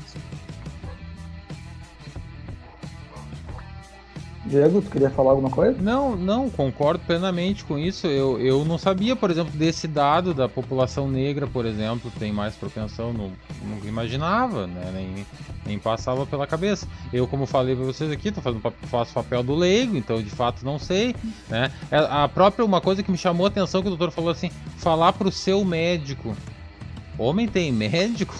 Diego, 4.47 4.83
tu 4.83 4.91
queria 4.91 5.09
falar 5.09 5.31
alguma 5.31 5.49
coisa? 5.49 5.81
Não, 5.81 6.15
não, 6.15 6.51
concordo 6.51 7.03
plenamente 7.07 7.65
com 7.65 7.79
isso. 7.79 8.07
Eu, 8.07 8.39
eu 8.39 8.65
não 8.65 8.77
sabia, 8.77 9.17
por 9.17 9.31
exemplo, 9.31 9.57
desse 9.57 9.89
dado 9.89 10.35
da 10.35 10.47
população 10.47 11.09
negra, 11.09 11.47
por 11.47 11.65
exemplo, 11.65 12.13
tem 12.19 12.31
mais 12.31 12.55
propensão, 12.55 13.13
não, 13.13 13.33
não 13.63 13.89
imaginava, 13.89 14.67
né? 14.67 14.91
Nem, 14.93 15.27
nem 15.65 15.79
passava 15.79 16.27
pela 16.27 16.47
cabeça. 16.47 16.87
Eu, 17.11 17.27
como 17.27 17.47
falei 17.47 17.75
para 17.75 17.87
vocês 17.87 18.11
aqui, 18.11 18.31
tô 18.31 18.43
fazendo, 18.43 18.63
faço 18.83 19.15
papel 19.15 19.43
do 19.43 19.55
leigo, 19.55 19.97
então 19.97 20.23
de 20.23 20.31
fato 20.31 20.63
não 20.63 20.79
sei, 20.79 21.17
né? 21.49 21.73
É, 21.91 21.99
a 21.99 22.29
própria, 22.29 22.67
uma 22.67 22.83
coisa 22.83 23.03
que 23.03 23.11
me 23.11 23.19
chamou 23.19 23.47
a 23.47 23.49
atenção, 23.49 23.81
que 23.81 23.89
o 23.89 23.97
doutor 23.97 24.11
falou 24.11 24.31
assim, 24.31 24.51
falar 24.77 25.15
pro 25.15 25.33
seu 25.33 25.65
médico. 25.65 26.37
Homem 27.17 27.49
tem 27.49 27.73
médico? 27.73 28.35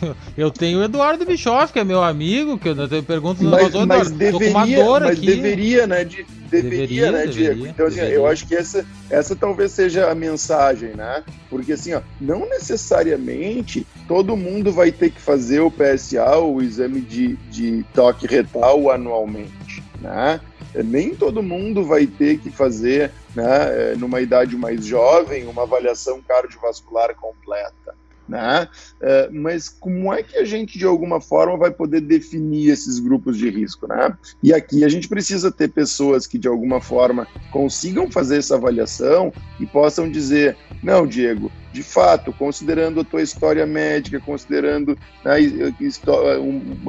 Eu 0.36 0.50
tenho 0.50 0.80
o 0.80 0.84
Eduardo 0.84 1.24
Bischoff, 1.24 1.72
que 1.72 1.78
é 1.78 1.84
meu 1.84 2.02
amigo, 2.02 2.58
que 2.58 2.68
eu 2.68 3.02
pergunto 3.02 3.42
no 3.42 3.50
mas, 3.50 3.74
mas 3.86 4.10
deveria, 4.10 4.52
mas 5.00 5.18
aqui. 5.18 5.26
deveria, 5.26 5.86
né? 5.86 6.04
De, 6.04 6.22
deveria, 6.24 6.70
deveria, 6.70 7.12
né, 7.12 7.26
Diego? 7.26 7.54
Deveria, 7.54 7.70
então, 7.70 7.86
assim, 7.86 8.00
eu 8.00 8.26
acho 8.26 8.46
que 8.46 8.54
essa, 8.54 8.86
essa 9.10 9.34
talvez 9.34 9.72
seja 9.72 10.10
a 10.10 10.14
mensagem, 10.14 10.90
né? 10.90 11.24
Porque, 11.48 11.72
assim, 11.72 11.94
ó, 11.94 12.00
não 12.20 12.48
necessariamente 12.48 13.86
todo 14.06 14.36
mundo 14.36 14.72
vai 14.72 14.92
ter 14.92 15.10
que 15.10 15.20
fazer 15.20 15.60
o 15.60 15.70
PSA, 15.70 16.38
o 16.38 16.60
exame 16.62 17.00
de, 17.00 17.36
de 17.50 17.84
toque 17.94 18.26
retal 18.26 18.90
anualmente, 18.90 19.82
né? 20.00 20.40
Nem 20.74 21.14
todo 21.14 21.42
mundo 21.42 21.84
vai 21.84 22.06
ter 22.06 22.38
que 22.38 22.50
fazer, 22.50 23.10
né, 23.34 23.94
numa 23.96 24.20
idade 24.20 24.54
mais 24.56 24.84
jovem, 24.84 25.46
uma 25.46 25.62
avaliação 25.62 26.20
cardiovascular 26.20 27.14
completa 27.14 27.94
né? 28.28 28.68
Uh, 29.00 29.32
mas 29.32 29.68
como 29.68 30.12
é 30.12 30.22
que 30.22 30.36
a 30.36 30.44
gente, 30.44 30.78
de 30.78 30.84
alguma 30.84 31.20
forma, 31.20 31.56
vai 31.56 31.70
poder 31.70 32.00
definir 32.00 32.70
esses 32.70 32.98
grupos 32.98 33.36
de 33.36 33.48
risco? 33.50 33.86
Né? 33.86 34.16
E 34.42 34.52
aqui 34.52 34.84
a 34.84 34.88
gente 34.88 35.08
precisa 35.08 35.50
ter 35.50 35.68
pessoas 35.68 36.26
que, 36.26 36.38
de 36.38 36.48
alguma 36.48 36.80
forma, 36.80 37.26
consigam 37.50 38.10
fazer 38.10 38.38
essa 38.38 38.56
avaliação 38.56 39.32
e 39.60 39.66
possam 39.66 40.10
dizer: 40.10 40.56
não, 40.82 41.06
Diego, 41.06 41.50
de 41.72 41.82
fato, 41.82 42.32
considerando 42.32 43.00
a 43.00 43.04
tua 43.04 43.22
história 43.22 43.66
médica, 43.66 44.18
considerando 44.20 44.96
né, 45.24 45.34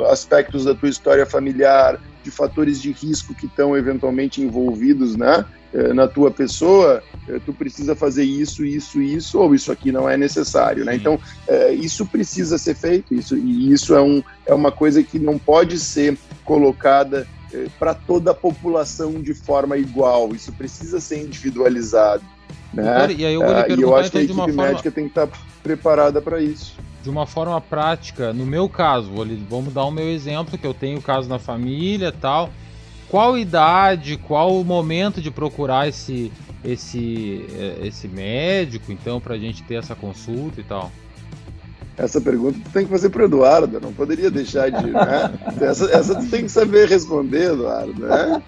aspectos 0.09 0.65
da 0.65 0.73
tua 0.73 0.89
história 0.89 1.25
familiar, 1.25 1.99
de 2.23 2.31
fatores 2.31 2.81
de 2.81 2.91
risco 2.91 3.33
que 3.33 3.45
estão 3.45 3.75
eventualmente 3.75 4.41
envolvidos 4.41 5.15
né, 5.15 5.45
na 5.93 6.07
tua 6.07 6.31
pessoa, 6.31 7.03
eh, 7.27 7.39
tu 7.45 7.53
precisa 7.53 7.95
fazer 7.95 8.23
isso, 8.23 8.65
isso, 8.65 9.01
isso, 9.01 9.39
ou 9.39 9.53
isso 9.53 9.71
aqui 9.71 9.91
não 9.91 10.09
é 10.09 10.17
necessário. 10.17 10.83
Né? 10.85 10.95
Então, 10.95 11.19
é, 11.47 11.73
isso 11.73 12.05
precisa 12.05 12.57
ser 12.57 12.75
feito, 12.75 13.13
isso, 13.13 13.37
e 13.37 13.71
isso 13.71 13.95
é, 13.95 14.01
um, 14.01 14.23
é 14.45 14.53
uma 14.53 14.71
coisa 14.71 15.03
que 15.03 15.19
não 15.19 15.37
pode 15.37 15.79
ser 15.79 16.17
colocada 16.43 17.27
para 17.79 17.93
toda 17.93 18.31
a 18.31 18.33
população 18.33 19.21
de 19.21 19.33
forma 19.33 19.77
igual, 19.77 20.35
isso 20.35 20.51
precisa 20.51 20.99
ser 20.99 21.23
individualizado. 21.23 22.23
Né? 22.73 23.13
E 23.17 23.25
aí 23.25 23.33
eu 23.33 23.41
vou 23.41 23.49
lhe 23.49 23.63
perguntar, 23.63 23.73
uh, 23.73 23.79
e 23.79 23.81
eu 23.81 23.95
acho 23.95 24.09
então, 24.09 24.11
que 24.11 24.17
a 24.17 24.21
equipe 24.23 24.35
forma... 24.35 24.63
médica 24.63 24.91
tem 24.91 25.03
que 25.05 25.09
estar 25.11 25.29
preparada 25.63 26.21
para 26.21 26.41
isso 26.41 26.75
de 27.07 27.09
uma 27.09 27.25
forma 27.25 27.61
prática, 27.61 28.33
no 28.33 28.45
meu 28.45 28.67
caso, 28.67 29.09
vamos 29.49 29.73
dar 29.73 29.85
o 29.85 29.91
meu 29.91 30.09
exemplo, 30.09 30.57
que 30.57 30.67
eu 30.67 30.73
tenho 30.73 31.01
caso 31.01 31.29
na 31.29 31.39
família 31.39 32.11
tal. 32.11 32.49
Qual 33.09 33.37
idade, 33.37 34.17
qual 34.17 34.59
o 34.59 34.65
momento 34.65 35.21
de 35.21 35.31
procurar 35.31 35.87
esse, 35.87 36.31
esse, 36.63 37.45
eh, 37.53 37.87
esse 37.87 38.07
médico, 38.07 38.91
então, 38.91 39.21
para 39.21 39.35
a 39.35 39.37
gente 39.37 39.63
ter 39.63 39.75
essa 39.75 39.95
consulta 39.95 40.59
e 40.59 40.63
tal? 40.63 40.91
Essa 41.97 42.21
pergunta 42.21 42.59
tu 42.63 42.69
tem 42.69 42.85
que 42.85 42.91
fazer 42.91 43.09
para 43.09 43.25
Eduardo, 43.25 43.79
não 43.79 43.91
poderia 43.91 44.29
deixar 44.29 44.69
de. 44.69 44.91
Né? 44.91 45.33
Essa, 45.59 45.91
essa 45.91 46.15
tu 46.15 46.29
tem 46.29 46.43
que 46.43 46.49
saber 46.49 46.87
responder, 46.87 47.53
Eduardo, 47.53 48.05
né? 48.05 48.43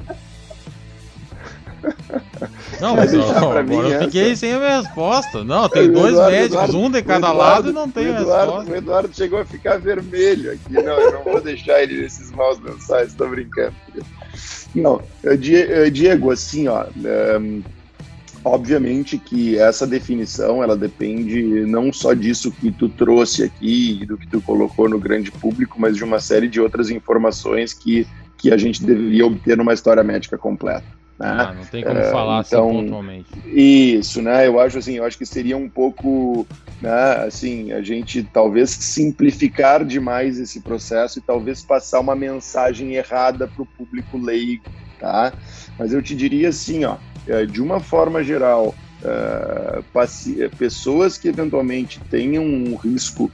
Não, 2.80 2.96
mas 2.96 3.14
ó, 3.14 3.32
agora 3.32 3.64
mim, 3.64 3.78
eu 3.78 4.00
fiquei 4.02 4.36
sem 4.36 4.54
a 4.54 4.58
minha 4.58 4.82
resposta. 4.82 5.44
Não, 5.44 5.68
tem 5.68 5.92
dois 5.92 6.14
Eduardo, 6.14 6.32
médicos, 6.32 6.54
Eduardo, 6.54 6.80
um 6.80 6.92
de 6.92 7.02
cada 7.02 7.28
Eduardo, 7.28 7.38
lado 7.38 7.70
e 7.70 7.74
não 7.74 7.90
tem 7.90 8.12
resposta. 8.12 8.72
O 8.72 8.76
Eduardo 8.76 9.10
chegou 9.14 9.40
a 9.40 9.46
ficar 9.46 9.78
vermelho 9.80 10.52
aqui. 10.52 10.74
Não, 10.74 11.00
eu 11.00 11.12
não 11.14 11.24
vou 11.24 11.42
deixar 11.42 11.84
ele 11.84 12.02
nesses 12.02 12.32
maus 12.32 12.60
mensagens, 12.60 13.14
tô 13.14 13.28
brincando. 13.28 13.74
Não, 14.74 15.02
Diego, 15.92 16.32
assim, 16.32 16.68
ó. 16.68 16.86
Um, 17.40 17.62
obviamente 18.44 19.18
que 19.18 19.58
essa 19.58 19.86
definição 19.86 20.64
ela 20.64 20.78
depende 20.78 21.42
não 21.66 21.92
só 21.92 22.14
disso 22.14 22.52
que 22.52 22.72
tu 22.72 22.88
trouxe 22.88 23.44
aqui 23.44 24.00
e 24.02 24.06
do 24.06 24.18
que 24.18 24.28
tu 24.28 24.42
colocou 24.42 24.88
no 24.88 25.00
grande 25.00 25.32
público, 25.32 25.80
mas 25.80 25.98
de 25.98 26.04
uma 26.04 26.20
série 26.20 26.48
de 26.48 26.62
outras 26.62 26.90
informações 26.90 27.74
que, 27.74 28.08
que 28.38 28.52
a 28.52 28.58
gente 28.58 28.84
deveria 28.84 29.26
obter 29.26 29.58
numa 29.58 29.74
história 29.74 30.04
médica 30.04 30.38
completa. 30.38 30.99
Né? 31.20 31.28
Ah, 31.30 31.54
não 31.54 31.66
tem 31.66 31.84
como 31.84 32.00
é, 32.00 32.12
falar 32.12 32.40
assim 32.40 32.56
então, 32.56 32.70
assim 32.70 32.82
pontualmente. 32.82 33.42
Isso, 33.46 34.22
né? 34.22 34.48
Eu 34.48 34.60
acho 34.60 34.78
assim, 34.78 34.94
eu 34.94 35.04
acho 35.04 35.18
que 35.18 35.26
seria 35.26 35.58
um 35.58 35.70
pouco, 35.70 36.48
né, 36.82 37.26
assim, 37.26 37.74
a 37.74 37.82
gente 37.82 38.24
talvez 38.24 38.70
simplificar 38.70 39.84
demais 39.84 40.40
esse 40.40 40.62
processo 40.62 41.20
e 41.20 41.22
talvez 41.22 41.62
passar 41.62 42.00
uma 42.00 42.16
mensagem 42.16 42.94
errada 42.94 43.50
para 43.50 43.64
o 43.64 43.68
público 43.78 44.18
leigo, 44.18 44.64
tá? 44.98 45.36
Mas 45.78 45.92
eu 45.92 46.02
te 46.02 46.16
diria 46.16 46.50
assim, 46.50 46.86
ó, 46.86 46.98
é, 47.28 47.46
de 47.46 47.62
uma 47.62 47.82
forma 47.82 48.24
geral, 48.24 48.74
Uh, 49.02 50.50
pessoas 50.58 51.18
que 51.18 51.30
eventualmente 51.30 52.02
tenham 52.12 52.44
um 52.44 52.76
risco 52.76 53.32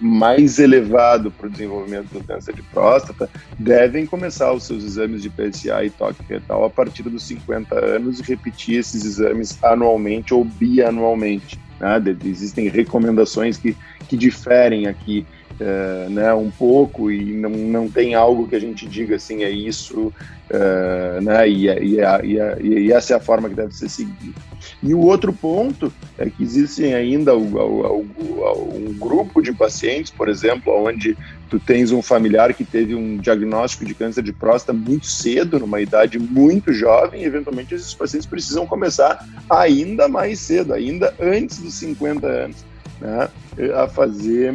mais 0.00 0.60
elevado 0.60 1.28
para 1.32 1.48
o 1.48 1.50
desenvolvimento 1.50 2.12
do 2.12 2.22
câncer 2.22 2.54
de 2.54 2.62
próstata 2.62 3.28
devem 3.58 4.06
começar 4.06 4.52
os 4.52 4.62
seus 4.62 4.84
exames 4.84 5.20
de 5.20 5.28
PSA 5.28 5.84
e 5.84 5.90
toque 5.90 6.22
retal 6.28 6.64
a 6.64 6.70
partir 6.70 7.02
dos 7.02 7.24
50 7.24 7.84
anos 7.84 8.20
e 8.20 8.22
repetir 8.22 8.78
esses 8.78 9.04
exames 9.04 9.58
anualmente 9.64 10.32
ou 10.32 10.44
bianualmente. 10.44 11.58
Né? 11.80 12.00
Existem 12.24 12.68
recomendações 12.68 13.56
que, 13.56 13.76
que 14.08 14.16
diferem 14.16 14.86
aqui 14.86 15.26
uh, 15.60 16.10
né, 16.10 16.32
um 16.34 16.50
pouco 16.50 17.10
e 17.10 17.32
não, 17.34 17.50
não 17.50 17.88
tem 17.88 18.14
algo 18.14 18.48
que 18.48 18.56
a 18.56 18.60
gente 18.60 18.86
diga 18.86 19.16
assim, 19.16 19.42
é 19.42 19.50
isso, 19.50 20.12
uh, 20.50 21.20
né, 21.22 21.48
e, 21.48 21.66
e, 21.66 21.98
e, 22.00 22.68
e, 22.68 22.92
essa 22.92 23.14
é 23.14 23.16
a 23.16 23.20
forma 23.20 23.48
que 23.48 23.54
deve 23.54 23.74
ser 23.74 23.88
seguida. 23.88 24.48
E 24.82 24.94
o 24.94 25.00
outro 25.00 25.32
ponto 25.32 25.92
é 26.16 26.28
que 26.28 26.42
existem 26.42 26.94
ainda 26.94 27.36
um 27.36 28.94
grupo 28.98 29.40
de 29.40 29.52
pacientes, 29.52 30.10
por 30.10 30.28
exemplo, 30.28 30.72
onde 30.72 31.16
tu 31.48 31.58
tens 31.58 31.90
um 31.90 32.02
familiar 32.02 32.52
que 32.54 32.64
teve 32.64 32.94
um 32.94 33.16
diagnóstico 33.16 33.84
de 33.84 33.94
câncer 33.94 34.22
de 34.22 34.32
próstata 34.32 34.72
muito 34.72 35.06
cedo, 35.06 35.58
numa 35.58 35.80
idade 35.80 36.18
muito 36.18 36.72
jovem, 36.72 37.24
eventualmente 37.24 37.74
esses 37.74 37.94
pacientes 37.94 38.26
precisam 38.26 38.66
começar 38.66 39.26
ainda 39.48 40.08
mais 40.08 40.38
cedo, 40.40 40.74
ainda 40.74 41.14
antes 41.20 41.58
dos 41.58 41.74
50 41.74 42.26
anos, 42.26 42.64
né, 43.00 43.28
a 43.74 43.88
fazer 43.88 44.54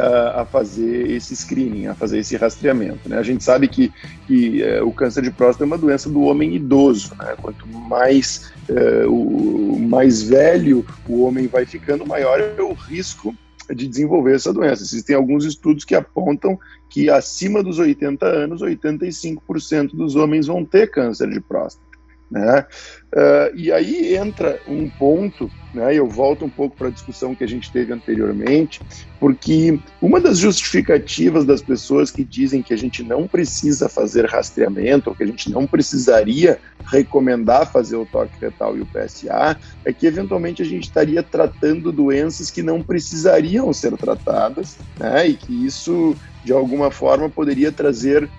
a, 0.00 0.44
fazer 0.44 1.10
esse 1.10 1.34
screening, 1.34 1.86
a 1.86 1.94
fazer 1.94 2.18
esse 2.18 2.36
rastreamento. 2.36 3.08
Né? 3.08 3.18
A 3.18 3.22
gente 3.22 3.44
sabe 3.44 3.68
que, 3.68 3.92
que 4.26 4.62
é, 4.62 4.82
o 4.82 4.92
câncer 4.92 5.22
de 5.22 5.30
próstata 5.30 5.64
é 5.64 5.66
uma 5.66 5.78
doença 5.78 6.08
do 6.08 6.22
homem 6.22 6.54
idoso. 6.54 7.12
Né? 7.18 7.34
Quanto 7.40 7.66
mais, 7.66 8.52
é, 8.68 9.06
o, 9.06 9.78
mais 9.78 10.22
velho 10.22 10.84
o 11.08 11.22
homem 11.22 11.46
vai 11.46 11.66
ficando, 11.66 12.06
maior 12.06 12.40
é 12.40 12.62
o 12.62 12.72
risco 12.72 13.34
de 13.74 13.86
desenvolver 13.86 14.34
essa 14.34 14.52
doença. 14.52 14.82
Existem 14.82 15.14
alguns 15.14 15.44
estudos 15.44 15.84
que 15.84 15.94
apontam 15.94 16.58
que 16.88 17.08
acima 17.08 17.62
dos 17.62 17.78
80 17.78 18.26
anos, 18.26 18.62
85% 18.62 19.94
dos 19.94 20.16
homens 20.16 20.46
vão 20.46 20.64
ter 20.64 20.90
câncer 20.90 21.30
de 21.30 21.40
próstata. 21.40 21.89
Né? 22.30 22.64
Uh, 23.12 23.56
e 23.56 23.72
aí 23.72 24.14
entra 24.14 24.60
um 24.68 24.88
ponto, 24.88 25.50
né, 25.74 25.92
eu 25.92 26.06
volto 26.06 26.44
um 26.44 26.48
pouco 26.48 26.76
para 26.76 26.86
a 26.86 26.90
discussão 26.90 27.34
que 27.34 27.42
a 27.42 27.46
gente 27.46 27.72
teve 27.72 27.92
anteriormente, 27.92 28.80
porque 29.18 29.80
uma 30.00 30.20
das 30.20 30.38
justificativas 30.38 31.44
das 31.44 31.60
pessoas 31.60 32.08
que 32.12 32.22
dizem 32.22 32.62
que 32.62 32.72
a 32.72 32.76
gente 32.76 33.02
não 33.02 33.26
precisa 33.26 33.88
fazer 33.88 34.26
rastreamento, 34.26 35.10
ou 35.10 35.16
que 35.16 35.24
a 35.24 35.26
gente 35.26 35.50
não 35.50 35.66
precisaria 35.66 36.60
recomendar 36.86 37.72
fazer 37.72 37.96
o 37.96 38.06
toque 38.06 38.40
retal 38.40 38.76
e 38.76 38.80
o 38.80 38.86
PSA, 38.86 39.58
é 39.84 39.92
que 39.92 40.06
eventualmente 40.06 40.62
a 40.62 40.64
gente 40.64 40.84
estaria 40.84 41.20
tratando 41.20 41.90
doenças 41.90 42.48
que 42.48 42.62
não 42.62 42.80
precisariam 42.80 43.72
ser 43.72 43.96
tratadas, 43.96 44.78
né, 44.96 45.26
e 45.26 45.34
que 45.34 45.66
isso 45.66 46.14
de 46.44 46.52
alguma 46.52 46.92
forma 46.92 47.28
poderia 47.28 47.72
trazer 47.72 48.30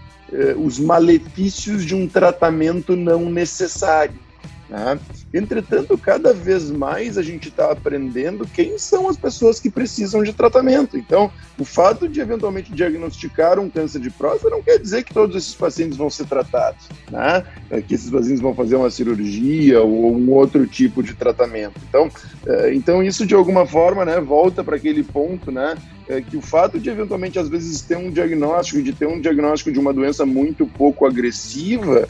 os 0.58 0.80
malefícios 0.80 1.86
de 1.86 1.96
um 1.96 2.08
tratamento 2.08 2.96
não 2.96 3.30
necessário. 3.30 4.20
Né? 4.70 5.00
Entretanto, 5.34 5.98
cada 5.98 6.34
vez 6.34 6.70
mais 6.70 7.18
a 7.18 7.22
gente 7.22 7.48
está 7.48 7.72
aprendendo 7.72 8.46
quem 8.46 8.78
são 8.78 9.08
as 9.08 9.16
pessoas 9.16 9.60
que 9.60 9.70
precisam 9.70 10.24
de 10.24 10.34
tratamento. 10.34 10.98
Então, 10.98 11.32
o 11.58 11.64
fato 11.64 12.08
de 12.08 12.20
eventualmente 12.20 12.74
diagnosticar 12.74 13.60
um 13.60 13.70
câncer 13.70 14.00
de 14.02 14.10
próstata 14.10 14.50
não 14.50 14.62
quer 14.62 14.78
dizer 14.78 15.04
que 15.04 15.14
todos 15.14 15.36
esses 15.36 15.56
pacientes 15.56 15.98
vão 15.98 16.10
ser 16.10 16.26
tratados, 16.26 16.88
né? 17.10 17.46
É 17.70 17.82
que 17.82 17.94
esses 17.94 18.10
pacientes 18.10 18.42
vão 18.42 18.54
fazer 18.54 18.76
uma 18.76 18.90
cirurgia 18.90 19.82
ou 19.82 20.16
um 20.16 20.32
outro 20.32 20.68
tipo 20.68 21.02
de 21.02 21.14
tratamento. 21.14 21.80
Então, 21.88 22.10
é, 22.46 22.74
então 22.74 23.02
isso 23.02 23.26
de 23.26 23.34
alguma 23.34 23.66
forma, 23.66 24.04
né, 24.04 24.20
volta 24.20 24.64
para 24.64 24.76
aquele 24.76 25.04
ponto, 25.04 25.52
né, 25.52 25.76
é 26.10 26.22
que 26.22 26.36
o 26.36 26.42
fato 26.42 26.80
de 26.80 26.90
eventualmente 26.90 27.40
às 27.40 27.48
vezes 27.48 27.82
ter 27.82 27.96
um 27.96 28.12
diagnóstico, 28.12 28.82
de 28.82 28.92
ter 28.92 29.08
um 29.08 29.20
diagnóstico 29.20 29.72
de 29.72 29.80
uma 29.80 29.94
doença 29.94 30.26
muito 30.26 30.68
pouco 30.68 31.06
agressiva, 31.06 32.08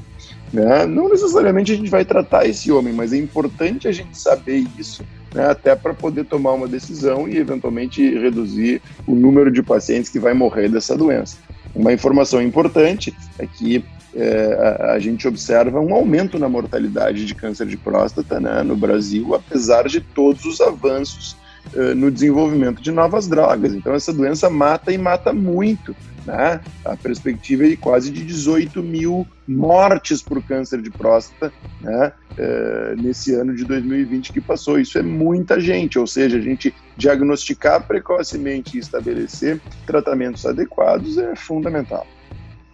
né? 0.51 0.85
Não 0.85 1.09
necessariamente 1.09 1.71
a 1.71 1.75
gente 1.75 1.89
vai 1.89 2.03
tratar 2.03 2.45
esse 2.45 2.71
homem, 2.71 2.93
mas 2.93 3.13
é 3.13 3.17
importante 3.17 3.87
a 3.87 3.91
gente 3.91 4.17
saber 4.17 4.65
isso, 4.77 5.03
né? 5.33 5.49
até 5.49 5.75
para 5.75 5.93
poder 5.93 6.25
tomar 6.25 6.53
uma 6.53 6.67
decisão 6.67 7.27
e 7.27 7.37
eventualmente 7.37 8.17
reduzir 8.17 8.81
o 9.07 9.15
número 9.15 9.51
de 9.51 9.63
pacientes 9.63 10.09
que 10.09 10.19
vai 10.19 10.33
morrer 10.33 10.69
dessa 10.69 10.97
doença. 10.97 11.37
Uma 11.73 11.93
informação 11.93 12.41
importante 12.41 13.15
é 13.39 13.47
que 13.47 13.83
é, 14.13 14.77
a, 14.81 14.93
a, 14.93 14.99
gente 14.99 15.25
observa 15.25 15.79
um 15.79 15.93
aumento 15.93 16.37
na 16.37 16.49
mortalidade 16.49 17.25
de 17.25 17.33
câncer 17.33 17.65
de 17.65 17.77
próstata 17.77 18.41
né, 18.41 18.61
no 18.61 18.75
Brasil, 18.75 19.33
apesar 19.33 19.87
de 19.87 20.01
todos 20.01 20.43
os 20.43 20.59
avanços 20.59 21.37
uh, 21.73 21.95
no 21.95 22.11
desenvolvimento 22.11 22.81
de 22.81 22.91
novas 22.91 23.27
drogas. 23.27 23.73
Então, 23.73 23.93
essa 23.93 24.13
doença 24.13 24.49
mata 24.49 24.91
e 24.91 24.97
mata 24.97 25.33
muito 25.33 25.95
né? 26.25 26.61
A 26.85 26.95
perspectiva 26.95 27.65
é 27.65 27.69
de 27.69 27.77
quase 27.77 28.11
de 28.11 28.23
18 28.23 28.81
mil 28.83 29.27
mortes 29.47 30.21
por 30.21 30.41
câncer 30.43 30.81
de 30.81 30.89
próstata 30.89 31.51
né? 31.79 32.11
É, 32.37 32.95
nesse 32.97 33.33
ano 33.33 33.55
de 33.55 33.65
2020 33.65 34.31
que 34.31 34.41
passou. 34.41 34.79
Isso 34.79 34.97
é 34.97 35.01
muita 35.01 35.59
gente, 35.59 35.99
ou 35.99 36.07
seja, 36.07 36.37
a 36.37 36.41
gente 36.41 36.73
diagnosticar 36.95 37.85
precocemente 37.85 38.77
e 38.77 38.79
estabelecer 38.79 39.59
tratamentos 39.85 40.45
adequados 40.45 41.17
é 41.17 41.35
fundamental. 41.35 42.05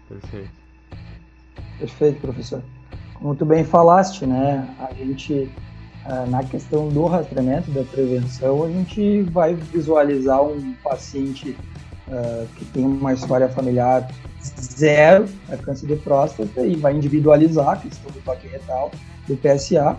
Perfeito. 0.08 0.58
Perfeito, 1.80 2.22
professor. 2.22 2.64
Como 3.16 3.36
tu 3.36 3.46
bem 3.46 3.64
falaste, 3.64 4.26
né? 4.26 4.68
A 4.80 4.94
gente 4.94 5.50
na 6.30 6.44
questão 6.44 6.88
do 6.88 7.06
rastreamento, 7.06 7.70
da 7.72 7.84
prevenção, 7.84 8.64
a 8.64 8.70
gente 8.70 9.24
vai 9.24 9.54
visualizar 9.54 10.42
um 10.42 10.74
paciente 10.84 11.58
uh, 12.08 12.48
que 12.56 12.66
tem 12.66 12.86
uma 12.86 13.14
história 13.14 13.50
familiar 13.50 14.08
zero, 14.62 15.28
é 15.50 15.58
câncer 15.58 15.88
de 15.88 15.96
próstata, 15.98 16.66
e 16.66 16.76
vai 16.76 16.96
individualizar 16.96 17.70
a 17.70 17.76
questão 17.76 18.12
do 18.12 18.20
toque 18.22 18.48
retal, 18.48 18.92
do 19.28 19.36
PSA, 19.36 19.98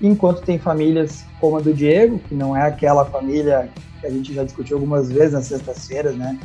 enquanto 0.00 0.42
tem 0.42 0.58
famílias 0.58 1.24
como 1.40 1.56
a 1.56 1.60
do 1.60 1.74
Diego, 1.74 2.18
que 2.20 2.34
não 2.34 2.56
é 2.56 2.62
aquela 2.62 3.04
família 3.04 3.68
que 4.00 4.06
a 4.06 4.10
gente 4.10 4.32
já 4.32 4.44
discutiu 4.44 4.76
algumas 4.76 5.10
vezes 5.10 5.32
nas 5.32 5.46
sextas-feiras, 5.46 6.16
né, 6.16 6.38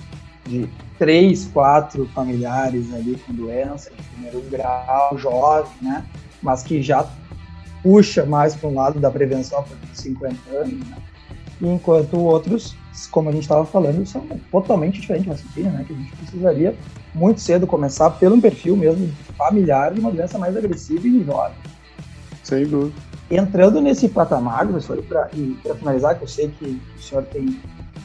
de 0.48 0.68
três, 0.98 1.46
quatro 1.54 2.06
familiares 2.08 2.94
ali 2.94 3.16
com 3.26 3.34
doença 3.34 3.92
de 3.92 4.04
primeiro 4.04 4.42
grau, 4.50 5.18
jovem, 5.18 5.72
né, 5.82 6.04
mas 6.42 6.64
que 6.64 6.82
já 6.82 7.04
puxa 7.84 8.26
mais 8.26 8.56
para 8.56 8.70
um 8.70 8.74
lado 8.74 9.00
da 9.00 9.12
prevenção 9.12 9.64
para 9.64 9.78
50 9.94 10.36
anos, 10.50 10.88
né, 10.88 10.98
enquanto 11.62 12.18
outros 12.18 12.76
como 13.10 13.30
a 13.30 13.32
gente 13.32 13.44
estava 13.44 13.66
falando, 13.66 14.06
são 14.06 14.26
totalmente 14.52 15.02
diferentes 15.02 15.28
da 15.28 15.34
raciocínio, 15.34 15.72
né? 15.72 15.84
Que 15.86 15.94
a 15.94 15.96
gente 15.96 16.16
precisaria 16.16 16.76
muito 17.14 17.42
cedo 17.42 17.66
começar 17.66 18.10
pelo 18.12 18.40
perfil 18.40 18.76
mesmo 18.76 19.10
familiar 19.38 19.94
de 19.94 20.00
uma 20.00 20.12
doença 20.12 20.38
mais 20.38 20.56
agressiva 20.56 21.08
e 21.08 21.24
jovem. 21.24 21.56
Sem 22.44 22.66
dúvida. 22.68 22.94
Entrando 23.32 23.82
nesse 23.82 24.08
patamar, 24.10 24.68
professor, 24.68 25.02
para 25.04 25.30
finalizar, 25.76 26.18
que 26.18 26.24
eu 26.24 26.28
sei 26.28 26.50
que 26.50 26.80
o 26.98 27.02
senhor 27.02 27.24
tem, 27.26 27.60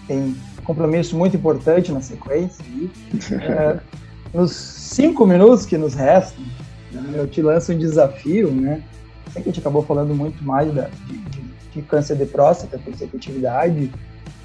tem 0.06 0.36
compromisso 0.64 1.16
muito 1.16 1.36
importante 1.36 1.92
na 1.92 2.00
sequência, 2.00 2.64
e, 2.70 2.90
é, 3.34 3.78
nos 4.32 4.52
cinco 4.52 5.26
minutos 5.26 5.66
que 5.66 5.76
nos 5.76 5.94
restam, 5.94 6.42
né, 6.92 7.14
eu 7.14 7.26
te 7.26 7.42
lanço 7.42 7.72
um 7.72 7.78
desafio, 7.78 8.50
né? 8.50 8.82
Sei 9.32 9.42
que 9.42 9.48
a 9.48 9.52
gente 9.52 9.60
acabou 9.60 9.82
falando 9.82 10.14
muito 10.14 10.42
mais 10.44 10.72
da, 10.72 10.88
de, 11.06 11.18
de, 11.18 11.42
de 11.72 11.82
câncer 11.82 12.16
de 12.16 12.26
próstata, 12.26 12.78
consecutividade, 12.78 13.90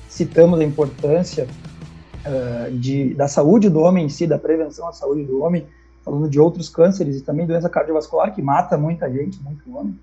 citamos 0.09 0.59
a 0.59 0.63
importância 0.63 1.47
uh, 2.25 2.71
de, 2.77 3.13
da 3.13 3.27
saúde 3.27 3.69
do 3.69 3.79
homem 3.79 4.05
em 4.05 4.09
si, 4.09 4.27
da 4.27 4.37
prevenção 4.37 4.87
à 4.87 4.93
saúde 4.93 5.23
do 5.23 5.41
homem, 5.41 5.65
falando 6.03 6.29
de 6.29 6.39
outros 6.39 6.69
cânceres 6.69 7.17
e 7.17 7.21
também 7.21 7.45
doença 7.45 7.69
cardiovascular, 7.69 8.33
que 8.33 8.41
mata 8.41 8.77
muita 8.77 9.11
gente, 9.11 9.41
muito 9.41 9.63
homem. 9.75 9.97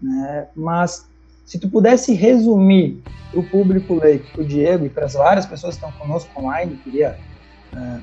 Né? 0.00 0.48
Mas 0.56 1.06
se 1.44 1.58
tu 1.58 1.68
pudesse 1.68 2.14
resumir 2.14 3.02
para 3.30 3.40
o 3.40 3.44
público 3.44 3.94
leigo, 3.94 4.24
para 4.32 4.42
o 4.42 4.44
Diego 4.44 4.86
e 4.86 4.88
para 4.88 5.06
as 5.06 5.14
várias 5.14 5.46
pessoas 5.46 5.76
que 5.76 5.84
estão 5.84 5.98
conosco 6.00 6.30
online, 6.40 6.80
queria 6.82 7.18
uh, 7.72 8.00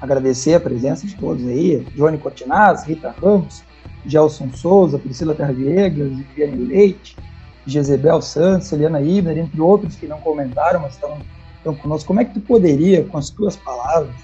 agradecer 0.00 0.54
a 0.54 0.60
presença 0.60 1.06
de 1.06 1.16
todos 1.16 1.46
aí, 1.46 1.86
Johnny 1.94 2.18
Cortinaz, 2.18 2.84
Rita 2.84 3.10
Ramos, 3.10 3.62
Gelson 4.06 4.50
Souza, 4.52 4.98
Priscila 4.98 5.34
Carviegas, 5.34 6.08
Viviane 6.08 6.64
Leite, 6.64 7.16
Jezebel 7.66 8.22
Santos, 8.22 8.72
Eliana 8.72 9.00
Ibner, 9.00 9.38
entre 9.38 9.60
outros 9.60 9.96
que 9.96 10.06
não 10.06 10.20
comentaram, 10.20 10.80
mas 10.80 10.94
estão, 10.94 11.18
estão 11.56 11.74
conosco. 11.74 12.06
Como 12.06 12.20
é 12.20 12.24
que 12.24 12.34
tu 12.34 12.40
poderia, 12.40 13.04
com 13.04 13.18
as 13.18 13.30
tuas 13.30 13.56
palavras, 13.56 14.14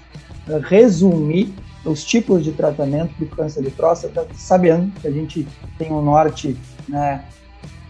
resumir 0.63 1.53
os 1.83 2.03
tipos 2.03 2.43
de 2.43 2.51
tratamento 2.51 3.13
do 3.19 3.27
câncer 3.27 3.63
de 3.63 3.69
próstata, 3.69 4.27
sabendo 4.33 4.91
que 4.99 5.07
a 5.07 5.11
gente 5.11 5.47
tem 5.77 5.91
um 5.91 6.01
norte 6.01 6.57
né, 6.87 7.23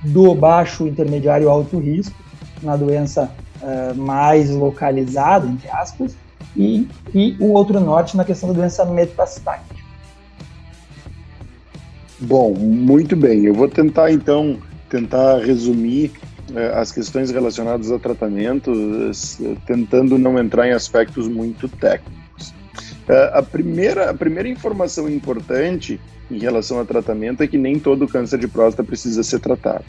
do 0.04 0.36
baixo, 0.36 0.88
intermediário, 0.88 1.50
alto 1.50 1.80
risco, 1.80 2.16
na 2.62 2.76
doença 2.76 3.32
uh, 3.62 3.96
mais 3.96 4.50
localizada, 4.50 5.48
entre 5.48 5.70
aspas, 5.70 6.16
e, 6.56 6.88
e 7.14 7.36
o 7.40 7.52
outro 7.52 7.80
norte 7.80 8.18
na 8.18 8.24
questão 8.24 8.50
da 8.50 8.56
doença 8.56 8.86
metastática. 8.86 9.75
Bom, 12.20 12.54
muito 12.54 13.16
bem. 13.16 13.46
Eu 13.46 13.54
vou 13.54 13.68
tentar 13.68 14.12
então 14.12 14.58
tentar 14.90 15.40
resumir 15.40 16.12
eh, 16.54 16.72
as 16.76 16.92
questões 16.92 17.32
relacionadas 17.32 17.92
ao 17.92 18.00
tratamento, 18.00 18.72
eh, 18.72 19.56
tentando 19.66 20.18
não 20.18 20.40
entrar 20.40 20.68
em 20.68 20.72
aspectos 20.72 21.28
muito 21.28 21.68
técnicos. 21.68 22.54
Eh, 23.10 23.32
a 23.34 23.42
primeira, 23.42 24.10
a 24.12 24.14
primeira 24.14 24.48
informação 24.48 25.10
importante 25.10 26.00
em 26.32 26.40
relação 26.40 26.80
ao 26.80 26.86
tratamento 26.86 27.44
é 27.44 27.48
que 27.48 27.58
nem 27.58 27.80
todo 27.80 28.08
câncer 28.08 28.40
de 28.40 28.48
próstata 28.48 28.84
precisa 28.84 29.24
ser 29.24 29.40
tratado. 29.40 29.84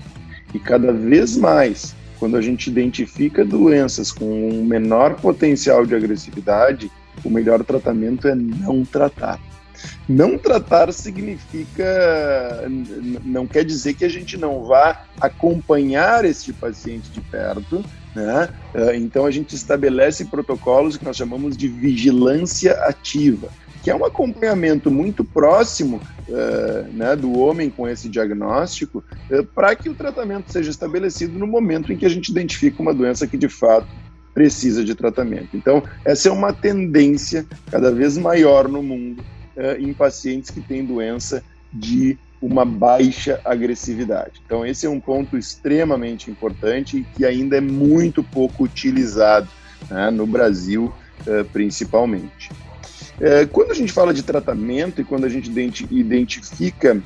E 0.53 0.59
cada 0.59 0.93
vez 0.93 1.37
mais, 1.37 1.95
quando 2.19 2.37
a 2.37 2.43
gente 2.43 2.69
identifica 2.69 3.45
doenças 3.45 4.11
com 4.11 4.49
um 4.49 4.65
menor 4.65 5.15
potencial 5.15 5.87
de 5.87 5.95
agressividade, 5.95 6.91
o 7.25 7.31
melhor 7.31 7.62
tratamento 7.65 8.27
é 8.27 8.35
não 8.35 8.85
tratar. 8.85 9.41
Não 10.09 10.39
tratar 10.39 10.93
significa, 10.93 12.65
não 13.25 13.47
quer 13.47 13.65
dizer 13.65 13.95
que 13.95 14.05
a 14.05 14.09
gente 14.09 14.37
não 14.37 14.65
vá 14.65 15.05
acompanhar 15.21 16.25
este 16.25 16.53
paciente 16.53 17.11
de 17.11 17.21
perto, 17.21 17.85
né? 18.15 18.49
Eh, 18.75 18.97
então 18.97 19.27
a 19.27 19.31
gente 19.31 19.55
estabelece 19.55 20.25
protocolos 20.25 20.97
que 20.97 21.05
nós 21.05 21.17
chamamos 21.17 21.57
de 21.57 21.69
vigilância 21.69 22.73
ativa, 22.85 23.49
que 23.83 23.91
é 23.91 23.95
um 23.95 24.05
acompanhamento 24.05 24.91
muito 24.91 25.25
próximo 25.25 26.01
uh, 26.29 26.93
né, 26.93 27.15
do 27.15 27.39
homem 27.39 27.71
com 27.71 27.87
esse 27.87 28.09
diagnóstico, 28.09 29.05
uh, 29.31 29.45
para 29.45 29.77
que 29.77 29.89
o 29.89 29.95
tratamento 29.95 30.51
seja 30.51 30.71
estabelecido 30.71 31.39
no 31.39 31.47
momento 31.47 31.93
em 31.93 31.97
que 31.97 32.05
a 32.05 32.09
gente 32.09 32.31
identifica 32.31 32.83
uma 32.83 32.93
doença 32.93 33.29
que 33.29 33.37
de 33.37 33.49
fato 33.49 33.87
precisa 34.35 34.85
de 34.85 34.95
tratamento. 34.95 35.57
Então, 35.57 35.83
essa 36.05 36.29
é 36.29 36.33
uma 36.33 36.53
tendência 36.53 37.47
cada 37.71 37.93
vez 37.93 38.19
maior 38.19 38.67
no 38.67 38.83
mundo 38.83 39.25
uh, 39.57 39.81
em 39.81 39.92
pacientes 39.92 40.51
que 40.51 40.61
têm 40.61 40.85
doença 40.85 41.42
de 41.73 42.19
uma 42.40 42.64
baixa 42.64 43.40
agressividade. 43.45 44.42
Então, 44.45 44.64
esse 44.64 44.87
é 44.87 44.90
um 44.90 45.01
ponto 45.01 45.37
extremamente 45.37 46.31
importante 46.31 46.99
e 46.99 47.05
que 47.16 47.25
ainda 47.25 47.57
é 47.57 47.61
muito 47.61 48.23
pouco 48.23 48.64
utilizado 48.64 49.49
né, 49.90 50.11
no 50.11 50.27
Brasil, 50.27 50.92
uh, 51.27 51.45
principalmente. 51.47 52.51
Uh, 53.16 53.49
quando 53.51 53.71
a 53.71 53.75
gente 53.75 53.92
fala 53.92 54.12
de 54.12 54.23
tratamento 54.23 55.01
e 55.01 55.05
quando 55.05 55.25
a 55.25 55.29
gente 55.29 55.51
identifica 55.90 57.03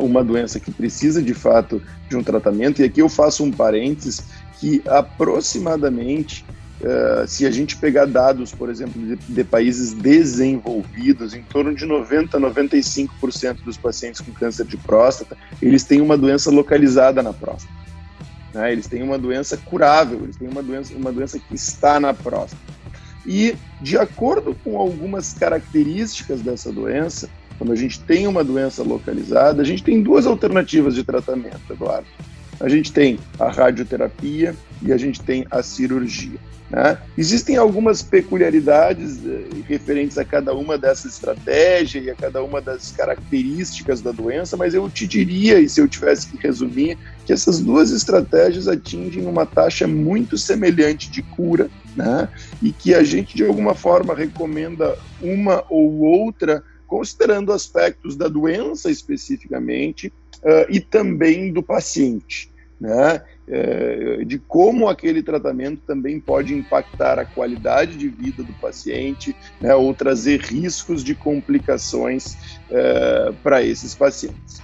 uma 0.00 0.24
doença 0.24 0.58
que 0.58 0.72
precisa 0.72 1.22
de 1.22 1.32
fato 1.32 1.80
de 2.08 2.16
um 2.16 2.24
tratamento, 2.24 2.82
e 2.82 2.84
aqui 2.84 3.00
eu 3.00 3.08
faço 3.08 3.44
um 3.44 3.52
parênteses 3.52 4.24
que 4.58 4.82
aproximadamente 4.84 6.44
Uh, 6.84 7.26
se 7.26 7.46
a 7.46 7.50
gente 7.50 7.78
pegar 7.78 8.04
dados, 8.04 8.52
por 8.52 8.68
exemplo, 8.68 9.00
de, 9.00 9.16
de, 9.16 9.42
países 9.42 9.94
desenvolvidos, 9.94 11.32
em 11.32 11.40
torno 11.40 11.74
de 11.74 11.86
90 11.86 12.36
a 12.36 12.40
95% 12.40 13.62
dos 13.64 13.78
pacientes 13.78 14.20
com 14.20 14.30
câncer 14.32 14.66
de 14.66 14.76
próstata, 14.76 15.34
eles 15.62 15.84
têm 15.84 16.02
uma 16.02 16.18
doença 16.18 16.50
localizada 16.50 17.22
na 17.22 17.32
próstata. 17.32 17.72
Né? 18.52 18.70
Eles 18.70 18.86
têm 18.86 19.02
uma 19.02 19.16
doença 19.16 19.56
curável, 19.56 20.20
eles 20.24 20.36
têm 20.36 20.46
uma 20.46 20.62
doença, 20.62 20.92
uma 20.94 21.10
doença 21.10 21.38
que 21.38 21.54
está 21.54 21.98
na 21.98 22.12
próstata. 22.12 22.60
E, 23.24 23.56
de 23.80 23.96
acordo 23.96 24.54
com 24.62 24.76
algumas 24.76 25.32
características 25.32 26.42
dessa 26.42 26.70
doença, 26.70 27.30
quando 27.56 27.72
a 27.72 27.76
gente 27.76 27.98
tem 28.00 28.26
uma 28.26 28.44
doença 28.44 28.82
localizada, 28.82 29.62
a 29.62 29.64
gente 29.64 29.82
tem 29.82 30.02
duas 30.02 30.26
alternativas 30.26 30.94
de 30.94 31.02
tratamento, 31.02 31.62
Eduardo. 31.70 32.06
A 32.60 32.68
gente 32.68 32.92
tem 32.92 33.18
a 33.38 33.48
radioterapia 33.48 34.54
e 34.82 34.92
a 34.92 34.98
gente 34.98 35.22
tem 35.22 35.46
a 35.50 35.62
cirurgia. 35.62 36.38
Né? 36.70 36.98
Existem 37.16 37.56
algumas 37.56 38.02
peculiaridades 38.02 39.24
eh, 39.24 39.44
referentes 39.68 40.16
a 40.16 40.24
cada 40.24 40.54
uma 40.54 40.78
dessas 40.78 41.12
estratégias 41.12 42.04
e 42.04 42.10
a 42.10 42.14
cada 42.14 42.42
uma 42.42 42.60
das 42.60 42.90
características 42.90 44.00
da 44.00 44.10
doença, 44.10 44.56
mas 44.56 44.72
eu 44.74 44.88
te 44.88 45.06
diria, 45.06 45.60
e 45.60 45.68
se 45.68 45.80
eu 45.80 45.86
tivesse 45.86 46.28
que 46.28 46.38
resumir, 46.38 46.96
que 47.26 47.32
essas 47.32 47.60
duas 47.60 47.90
estratégias 47.90 48.66
atingem 48.66 49.26
uma 49.26 49.44
taxa 49.44 49.86
muito 49.86 50.38
semelhante 50.38 51.10
de 51.10 51.22
cura, 51.22 51.70
né? 51.94 52.28
e 52.62 52.72
que 52.72 52.94
a 52.94 53.04
gente, 53.04 53.36
de 53.36 53.44
alguma 53.44 53.74
forma, 53.74 54.14
recomenda 54.14 54.96
uma 55.20 55.64
ou 55.68 56.00
outra, 56.00 56.62
considerando 56.86 57.52
aspectos 57.52 58.16
da 58.16 58.26
doença 58.26 58.90
especificamente 58.90 60.12
uh, 60.38 60.66
e 60.68 60.80
também 60.80 61.52
do 61.52 61.62
paciente 61.62 62.52
né, 62.80 63.22
é, 63.48 64.24
de 64.24 64.38
como 64.38 64.88
aquele 64.88 65.22
tratamento 65.22 65.82
também 65.86 66.18
pode 66.18 66.54
impactar 66.54 67.18
a 67.18 67.24
qualidade 67.24 67.96
de 67.96 68.08
vida 68.08 68.42
do 68.42 68.52
paciente, 68.54 69.36
né, 69.60 69.74
ou 69.74 69.92
trazer 69.94 70.40
riscos 70.40 71.04
de 71.04 71.14
complicações 71.14 72.36
é, 72.70 73.32
para 73.42 73.62
esses 73.62 73.94
pacientes. 73.94 74.62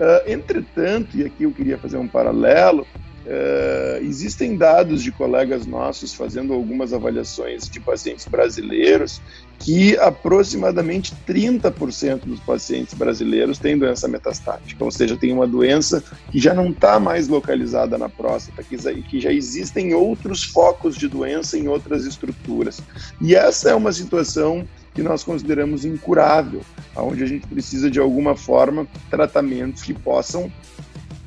Uh, 0.00 0.30
entretanto, 0.30 1.14
e 1.14 1.26
aqui 1.26 1.42
eu 1.42 1.52
queria 1.52 1.76
fazer 1.76 1.98
um 1.98 2.08
paralelo, 2.08 2.86
Uh, 3.26 4.02
existem 4.02 4.56
dados 4.56 5.02
de 5.02 5.12
colegas 5.12 5.66
nossos 5.66 6.14
fazendo 6.14 6.54
algumas 6.54 6.94
avaliações 6.94 7.68
de 7.68 7.78
pacientes 7.78 8.26
brasileiros 8.26 9.20
que 9.58 9.94
aproximadamente 9.98 11.12
30% 11.28 12.20
dos 12.24 12.40
pacientes 12.40 12.94
brasileiros 12.94 13.58
têm 13.58 13.76
doença 13.76 14.08
metastática, 14.08 14.82
ou 14.82 14.90
seja, 14.90 15.18
tem 15.18 15.34
uma 15.34 15.46
doença 15.46 16.02
que 16.32 16.40
já 16.40 16.54
não 16.54 16.70
está 16.70 16.98
mais 16.98 17.28
localizada 17.28 17.98
na 17.98 18.08
próstata, 18.08 18.62
que, 18.62 19.20
já 19.20 19.30
existem 19.30 19.92
outros 19.92 20.42
focos 20.42 20.96
de 20.96 21.06
doença 21.06 21.58
em 21.58 21.68
outras 21.68 22.06
estruturas. 22.06 22.80
E 23.20 23.34
essa 23.34 23.68
é 23.68 23.74
uma 23.74 23.92
situação 23.92 24.66
que 24.94 25.02
nós 25.02 25.22
consideramos 25.22 25.84
incurável, 25.84 26.62
onde 26.96 27.22
a 27.22 27.26
gente 27.26 27.46
precisa 27.46 27.90
de 27.90 28.00
alguma 28.00 28.34
forma 28.34 28.86
tratamentos 29.10 29.82
que 29.82 29.92
possam 29.92 30.50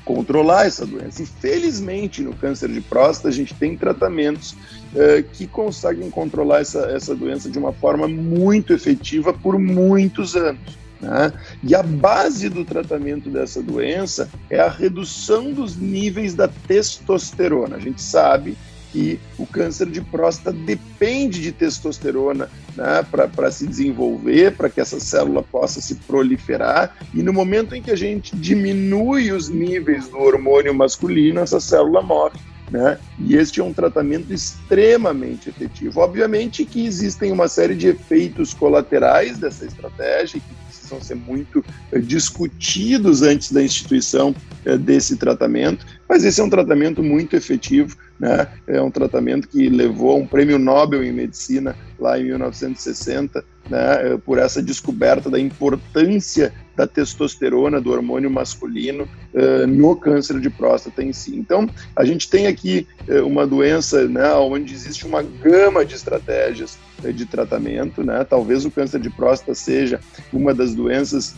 controlar 0.04 0.66
essa 0.66 0.86
doença. 0.86 1.24
E 1.24 1.26
felizmente 1.26 2.22
no 2.22 2.34
câncer 2.34 2.70
de 2.70 2.82
próstata 2.82 3.30
a 3.30 3.32
gente 3.32 3.54
tem 3.54 3.78
tratamentos 3.78 4.52
uh, 4.52 5.24
que 5.34 5.48
conseguem 5.48 6.10
controlar 6.10 6.60
essa, 6.60 6.92
essa 6.92 7.16
doença 7.16 7.50
de 7.50 7.58
uma 7.58 7.74
forma 7.74 8.08
muito 8.08 8.74
efetiva 8.74 9.34
por 9.34 9.58
muitos 9.58 10.36
anos. 10.36 10.78
Né? 11.04 11.34
E 11.62 11.76
a 11.76 11.84
base 11.84 12.50
do 12.50 12.64
tratamento 12.64 13.30
dessa 13.30 13.62
doença 13.62 14.30
é 14.50 14.60
a 14.60 14.70
redução 14.70 15.52
dos 15.52 15.76
níveis 15.76 16.34
da 16.34 16.48
testosterona. 16.48 17.76
A 17.76 17.80
gente 17.80 18.02
sabe 18.02 18.58
que 18.92 19.20
o 19.38 19.46
câncer 19.46 19.90
de 19.90 20.02
próstata 20.02 20.56
depende 20.56 21.42
de 21.42 21.52
testosterona 21.52 22.50
né, 22.76 23.06
para 23.12 23.52
se 23.52 23.68
desenvolver, 23.68 24.56
para 24.56 24.70
que 24.70 24.82
essa 24.82 25.00
célula 25.00 25.44
possa 25.44 25.82
se 25.82 25.96
proliferar. 25.96 26.96
E 27.14 27.22
no 27.22 27.34
momento 27.34 27.76
em 27.76 27.82
que 27.82 27.92
a 27.92 27.96
gente 27.96 28.36
diminui 28.36 29.32
os 29.32 29.50
níveis 29.50 30.08
do 30.08 30.20
hormônio 30.20 30.74
masculino, 30.74 31.40
essa 31.40 31.60
célula 31.60 32.02
morre. 32.02 32.40
Né? 32.72 32.98
E 33.20 33.36
este 33.36 33.60
é 33.60 33.64
um 33.64 33.74
tratamento 33.74 34.34
extremamente 34.34 35.50
efetivo. 35.50 36.00
Obviamente 36.00 36.66
que 36.66 36.86
existem 36.86 37.32
uma 37.32 37.48
série 37.48 37.76
de 37.76 37.88
efeitos 37.90 38.54
colaterais 38.54 39.38
dessa 39.38 39.66
estratégia 39.66 40.40
que 40.40 40.56
precisam 40.66 41.02
ser 41.02 41.16
muito 41.16 41.64
eh, 41.92 42.00
discutidos 42.00 43.22
antes 43.22 43.52
da 43.52 43.62
instituição 43.62 44.36
eh, 44.66 44.78
desse 44.78 45.18
tratamento, 45.18 45.86
mas 46.08 46.24
esse 46.24 46.42
é 46.42 46.44
um 46.44 46.50
tratamento 46.50 47.04
muito 47.04 47.36
efetivo 47.36 47.96
né? 48.24 48.48
É 48.66 48.82
um 48.82 48.90
tratamento 48.90 49.50
que 49.50 49.68
levou 49.68 50.12
a 50.12 50.16
um 50.16 50.26
prêmio 50.26 50.58
Nobel 50.58 51.04
em 51.04 51.12
medicina 51.12 51.76
lá 52.00 52.18
em 52.18 52.24
1960, 52.24 53.44
né? 53.70 54.18
por 54.26 54.38
essa 54.38 54.62
descoberta 54.62 55.30
da 55.30 55.38
importância 55.38 56.54
da 56.76 56.88
testosterona, 56.88 57.80
do 57.80 57.92
hormônio 57.92 58.30
masculino, 58.30 59.08
uh, 59.34 59.68
no 59.68 59.96
câncer 59.96 60.40
de 60.40 60.50
próstata 60.50 61.04
em 61.04 61.14
si. 61.14 61.36
Então, 61.36 61.70
a 61.96 62.04
gente 62.04 62.30
tem 62.30 62.48
aqui 62.48 62.88
uh, 63.08 63.26
uma 63.26 63.46
doença 63.46 64.08
né, 64.08 64.34
onde 64.34 64.74
existe 64.74 65.06
uma 65.06 65.22
gama 65.22 65.86
de 65.86 65.96
estratégias 65.96 66.78
uh, 67.04 67.14
de 67.14 67.26
tratamento. 67.26 68.04
Né? 68.04 68.24
Talvez 68.24 68.66
o 68.66 68.72
câncer 68.72 69.00
de 69.00 69.10
próstata 69.10 69.54
seja 69.54 70.00
uma 70.32 70.54
das 70.54 70.74
doenças 70.74 71.36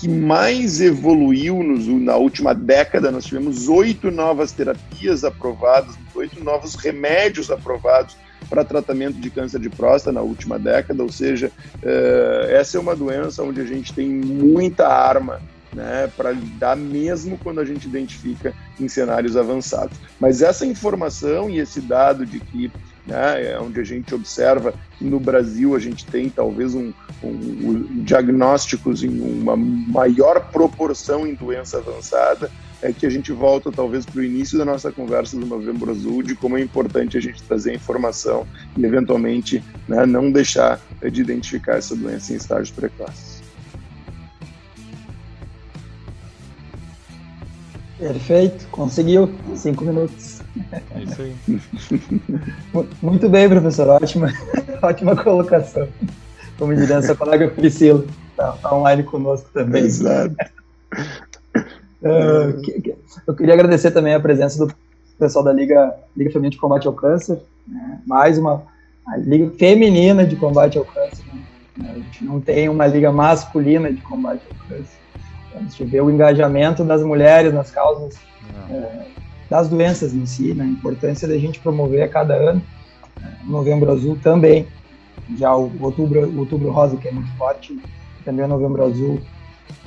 que 0.00 0.08
mais 0.08 0.80
evoluiu 0.80 1.62
nos, 1.62 1.86
na 1.86 2.16
última 2.16 2.52
década. 2.52 3.10
Nós 3.10 3.24
tivemos 3.24 3.68
oito 3.68 4.10
novas 4.10 4.50
terapias 4.50 5.22
aprovadas, 5.22 5.94
oito 6.20 6.42
novos 6.42 6.74
remédios 6.74 7.50
aprovados 7.50 8.16
para 8.48 8.64
tratamento 8.64 9.20
de 9.20 9.30
câncer 9.30 9.60
de 9.60 9.70
próstata 9.70 10.12
na 10.12 10.22
última 10.22 10.58
década, 10.58 11.02
ou 11.02 11.10
seja, 11.10 11.52
uh, 11.82 12.50
essa 12.50 12.78
é 12.78 12.80
uma 12.80 12.96
doença 12.96 13.42
onde 13.42 13.60
a 13.60 13.66
gente 13.66 13.92
tem 13.92 14.08
muita 14.08 14.88
arma 14.88 15.40
né, 15.72 16.10
para 16.16 16.32
lidar 16.32 16.76
mesmo 16.76 17.38
quando 17.38 17.60
a 17.60 17.64
gente 17.64 17.86
identifica 17.86 18.52
em 18.78 18.88
cenários 18.88 19.36
avançados. 19.36 19.96
Mas 20.18 20.42
essa 20.42 20.66
informação 20.66 21.48
e 21.48 21.58
esse 21.58 21.80
dado 21.80 22.26
de 22.26 22.40
que 22.40 22.72
né, 23.06 23.52
é 23.52 23.60
onde 23.60 23.80
a 23.80 23.84
gente 23.84 24.14
observa 24.14 24.74
que 24.98 25.04
no 25.04 25.20
Brasil 25.20 25.74
a 25.74 25.78
gente 25.78 26.04
tem 26.06 26.28
talvez 26.28 26.74
um, 26.74 26.92
um, 27.22 27.28
um 27.28 28.04
diagnósticos 28.04 29.02
em 29.02 29.20
uma 29.20 29.56
maior 29.56 30.50
proporção 30.50 31.26
em 31.26 31.34
doença 31.34 31.78
avançada, 31.78 32.50
é 32.82 32.92
que 32.92 33.06
a 33.06 33.10
gente 33.10 33.32
volta 33.32 33.70
talvez 33.70 34.06
para 34.06 34.20
o 34.20 34.24
início 34.24 34.58
da 34.58 34.64
nossa 34.64 34.90
conversa 34.90 35.38
do 35.38 35.46
Novembro 35.46 35.90
Azul, 35.90 36.22
de 36.22 36.34
como 36.34 36.56
é 36.56 36.60
importante 36.60 37.16
a 37.16 37.20
gente 37.20 37.42
trazer 37.42 37.74
informação 37.74 38.46
e 38.76 38.84
eventualmente 38.84 39.62
né, 39.86 40.06
não 40.06 40.30
deixar 40.30 40.80
de 41.10 41.20
identificar 41.20 41.76
essa 41.76 41.94
doença 41.94 42.32
em 42.32 42.36
estágios 42.36 42.70
precoces. 42.70 43.40
Perfeito, 47.98 48.66
conseguiu. 48.68 49.30
Cinco 49.54 49.84
minutos. 49.84 50.40
É 50.94 51.02
isso 51.02 51.20
aí. 51.20 51.36
Muito 53.02 53.28
bem, 53.28 53.46
professor. 53.46 53.88
Ótima, 53.88 54.32
ótima 54.80 55.14
colocação. 55.14 55.86
Como 56.58 56.74
diria 56.74 56.96
essa 56.96 57.14
colega 57.14 57.48
Priscila, 57.48 58.04
está 58.30 58.52
tá 58.52 58.74
online 58.74 59.02
conosco 59.02 59.50
também. 59.52 59.84
Exato. 59.84 60.34
Uh, 62.02 62.94
eu 63.26 63.34
queria 63.34 63.54
agradecer 63.54 63.90
também 63.90 64.14
a 64.14 64.20
presença 64.20 64.66
do 64.66 64.74
pessoal 65.18 65.44
da 65.44 65.52
Liga, 65.52 65.94
Liga 66.16 66.30
Feminina 66.30 66.50
de 66.50 66.58
Combate 66.58 66.86
ao 66.86 66.94
Câncer. 66.94 67.40
Né? 67.66 68.00
Mais 68.06 68.38
uma 68.38 68.62
Liga 69.18 69.50
Feminina 69.58 70.26
de 70.26 70.36
Combate 70.36 70.78
ao 70.78 70.84
Câncer. 70.84 71.24
Né? 71.34 71.40
A 71.78 71.94
gente 71.94 72.24
não 72.24 72.40
tem 72.40 72.68
uma 72.68 72.86
Liga 72.86 73.10
masculina 73.10 73.92
de 73.92 74.00
combate 74.02 74.42
ao 74.50 74.68
câncer. 74.68 74.98
A 75.54 75.58
gente 75.58 75.84
vê 75.84 76.00
o 76.00 76.10
engajamento 76.10 76.84
das 76.84 77.02
mulheres 77.02 77.52
nas 77.52 77.70
causas 77.70 78.18
é, 78.70 79.06
das 79.48 79.68
doenças 79.68 80.14
em 80.14 80.24
si, 80.26 80.54
né? 80.54 80.64
a 80.64 80.66
importância 80.66 81.26
da 81.26 81.36
gente 81.36 81.58
promover 81.60 82.02
a 82.02 82.08
cada 82.08 82.34
ano. 82.34 82.62
É, 83.20 83.50
novembro 83.50 83.90
Azul 83.90 84.18
também, 84.22 84.66
já 85.36 85.54
o 85.54 85.70
Outubro, 85.80 86.38
outubro 86.38 86.70
Rosa, 86.70 86.96
que 86.96 87.08
é 87.08 87.12
muito 87.12 87.30
forte, 87.36 87.78
também 88.24 88.44
o 88.44 88.48
Novembro 88.48 88.84
Azul, 88.84 89.20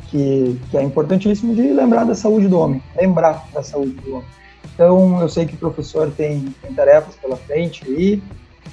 que, 0.10 0.60
que 0.70 0.78
é 0.78 0.84
importantíssimo 0.84 1.56
de 1.56 1.62
lembrar 1.74 2.06
da 2.06 2.16
saúde 2.16 2.48
do 2.48 2.60
homem, 2.60 2.82
lembrar 2.96 3.48
da 3.54 3.64
saúde 3.64 3.92
do 3.92 4.16
homem. 4.16 4.28
Então, 4.74 5.22
eu 5.22 5.30
sei 5.30 5.46
que 5.46 5.56
o 5.56 5.58
professor 5.58 6.12
tem, 6.12 6.54
tem 6.62 6.74
tarefas 6.74 7.16
pela 7.16 7.36
frente 7.36 7.84
aí, 7.86 8.22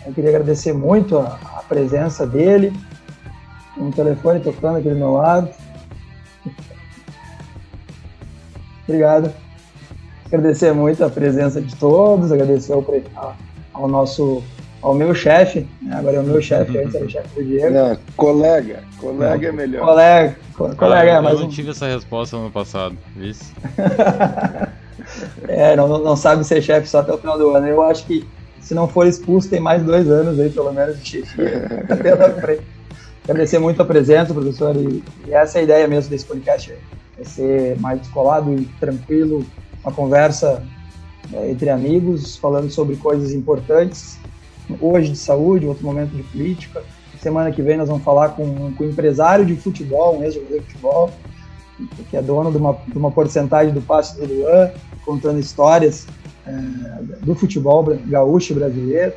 eu 0.06 0.12
queria 0.12 0.30
agradecer 0.30 0.72
muito 0.72 1.18
a, 1.18 1.38
a 1.56 1.62
presença 1.68 2.26
dele, 2.26 2.72
um 3.76 3.90
telefone 3.90 4.40
tocando 4.40 4.78
aqui 4.78 4.88
do 4.88 4.96
meu 4.96 5.12
lado, 5.12 5.50
Obrigado. 8.90 9.32
Agradecer 10.26 10.72
muito 10.72 11.04
a 11.04 11.08
presença 11.08 11.60
de 11.60 11.76
todos, 11.76 12.32
agradecer 12.32 12.72
ao, 12.72 12.84
ao 13.72 13.88
nosso 13.88 14.42
ao 14.82 14.94
meu 14.94 15.14
chefe, 15.14 15.68
né? 15.82 15.94
agora 15.96 16.16
é 16.16 16.20
o 16.20 16.24
meu 16.24 16.40
chefe, 16.40 16.78
antes 16.78 16.94
era 16.94 17.04
o 17.04 17.08
chefe 17.08 17.28
do 17.34 17.44
Diego. 17.44 17.70
Não, 17.70 17.98
colega, 18.16 18.82
colega 18.98 19.48
é 19.48 19.52
melhor. 19.52 19.84
Colega, 19.84 20.36
colega 20.76 21.20
ah, 21.20 21.30
é 21.30 21.32
Eu 21.32 21.40
não 21.40 21.48
tive 21.48 21.70
essa 21.70 21.86
resposta 21.86 22.36
no 22.36 22.50
passado, 22.50 22.96
isso. 23.16 23.52
é, 25.48 25.76
não, 25.76 25.98
não 25.98 26.16
sabe 26.16 26.44
ser 26.44 26.62
chefe 26.62 26.88
só 26.88 27.00
até 27.00 27.12
o 27.12 27.18
final 27.18 27.38
do 27.38 27.50
ano. 27.50 27.66
Eu 27.66 27.82
acho 27.82 28.04
que 28.06 28.26
se 28.60 28.74
não 28.74 28.86
for 28.86 29.06
expulso, 29.06 29.48
tem 29.48 29.60
mais 29.60 29.82
dois 29.82 30.08
anos 30.08 30.38
aí, 30.38 30.50
pelo 30.50 30.72
menos, 30.72 31.02
de 31.02 31.08
chefia 31.08 31.84
até 31.88 32.40
frente. 32.40 32.62
Agradecer 33.24 33.58
muito 33.58 33.80
a 33.80 33.84
presença, 33.84 34.32
professor, 34.32 34.76
e, 34.76 35.02
e 35.26 35.32
essa 35.32 35.58
é 35.58 35.60
a 35.60 35.64
ideia 35.64 35.88
mesmo 35.88 36.10
desse 36.10 36.24
podcast 36.24 36.72
aí 36.72 36.78
é 37.20 37.24
ser 37.24 37.78
mais 37.78 38.00
descolado 38.00 38.52
e 38.54 38.64
tranquilo, 38.80 39.44
uma 39.84 39.92
conversa 39.92 40.64
é, 41.32 41.50
entre 41.50 41.68
amigos, 41.68 42.36
falando 42.36 42.70
sobre 42.70 42.96
coisas 42.96 43.32
importantes, 43.32 44.18
hoje 44.80 45.12
de 45.12 45.18
saúde, 45.18 45.66
outro 45.66 45.84
momento 45.84 46.10
de 46.10 46.22
política. 46.22 46.82
Semana 47.20 47.52
que 47.52 47.60
vem 47.60 47.76
nós 47.76 47.88
vamos 47.88 48.02
falar 48.02 48.30
com, 48.30 48.72
com 48.72 48.84
um 48.84 48.88
empresário 48.88 49.44
de 49.44 49.54
futebol, 49.54 50.18
um 50.18 50.22
ex-jogador 50.22 50.60
de 50.60 50.66
futebol, 50.66 51.10
que 52.08 52.16
é 52.16 52.22
dono 52.22 52.50
de 52.50 52.56
uma, 52.56 52.72
de 52.86 52.96
uma 52.96 53.10
porcentagem 53.10 53.72
do 53.72 53.82
passe 53.82 54.18
do 54.18 54.26
Luan, 54.26 54.70
contando 55.04 55.38
histórias 55.38 56.06
é, 56.46 56.50
do 57.22 57.34
futebol 57.34 57.84
gaúcho 58.06 58.54
brasileiro. 58.54 59.12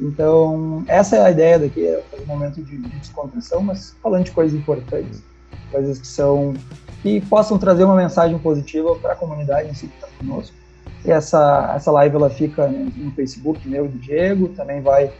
Então, 0.00 0.84
essa 0.86 1.16
é 1.16 1.20
a 1.20 1.30
ideia 1.30 1.58
daqui, 1.58 1.86
é 1.86 2.02
um 2.22 2.26
momento 2.26 2.62
de, 2.62 2.76
de 2.76 2.88
descontração, 2.98 3.60
mas 3.60 3.94
falando 4.02 4.24
de 4.24 4.30
coisas 4.30 4.58
importantes, 4.58 5.22
coisas 5.70 5.98
que 5.98 6.06
são 6.06 6.54
que 7.02 7.20
possam 7.22 7.58
trazer 7.58 7.84
uma 7.84 7.96
mensagem 7.96 8.38
positiva 8.38 8.94
para 8.96 9.12
a 9.14 9.16
comunidade 9.16 9.68
em 9.68 9.74
si 9.74 9.88
que 9.88 9.94
está 9.94 10.08
conosco. 10.18 10.54
E 11.04 11.10
essa, 11.10 11.72
essa 11.74 11.90
live 11.90 12.16
ela 12.16 12.28
fica 12.28 12.68
no 12.68 13.10
Facebook 13.12 13.66
meu 13.66 13.86
e 13.86 13.88
do 13.88 13.98
Diego, 13.98 14.48
também 14.48 14.82
vai 14.82 15.10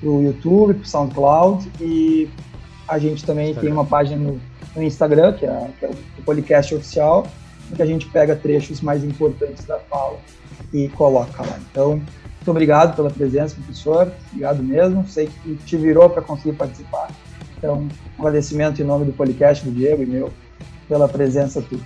para 0.00 0.08
o 0.08 0.22
YouTube, 0.22 0.74
para 0.74 0.82
o 0.82 0.86
SoundCloud 0.86 1.70
e 1.80 2.28
a 2.86 2.98
gente 2.98 3.24
também 3.24 3.50
Instagram. 3.50 3.62
tem 3.62 3.72
uma 3.72 3.84
página 3.84 4.16
no, 4.16 4.40
no 4.74 4.82
Instagram, 4.82 5.32
que 5.34 5.46
é, 5.46 5.70
que 5.78 5.84
é, 5.84 5.90
o 5.90 6.22
podcast 6.22 6.74
oficial, 6.74 7.26
em 7.70 7.76
que 7.76 7.82
a 7.82 7.86
gente 7.86 8.06
pega 8.06 8.34
trechos 8.34 8.80
mais 8.80 9.04
importantes 9.04 9.64
da 9.64 9.78
fala 9.78 10.18
e 10.72 10.88
coloca 10.88 11.42
lá. 11.42 11.58
Então, 11.70 12.00
muito 12.48 12.50
obrigado 12.50 12.96
pela 12.96 13.10
presença, 13.10 13.54
professor. 13.56 14.12
Obrigado 14.30 14.62
mesmo. 14.62 15.06
Sei 15.06 15.28
que 15.28 15.56
te 15.56 15.76
virou 15.76 16.08
para 16.08 16.22
conseguir 16.22 16.56
participar. 16.56 17.10
Então, 17.58 17.86
agradecimento 18.18 18.80
em 18.80 18.84
nome 18.84 19.04
do 19.04 19.12
podcast 19.12 19.64
do 19.64 19.70
Diego 19.70 20.02
e 20.02 20.06
meu 20.06 20.32
pela 20.88 21.08
presença 21.08 21.60
tua. 21.60 21.78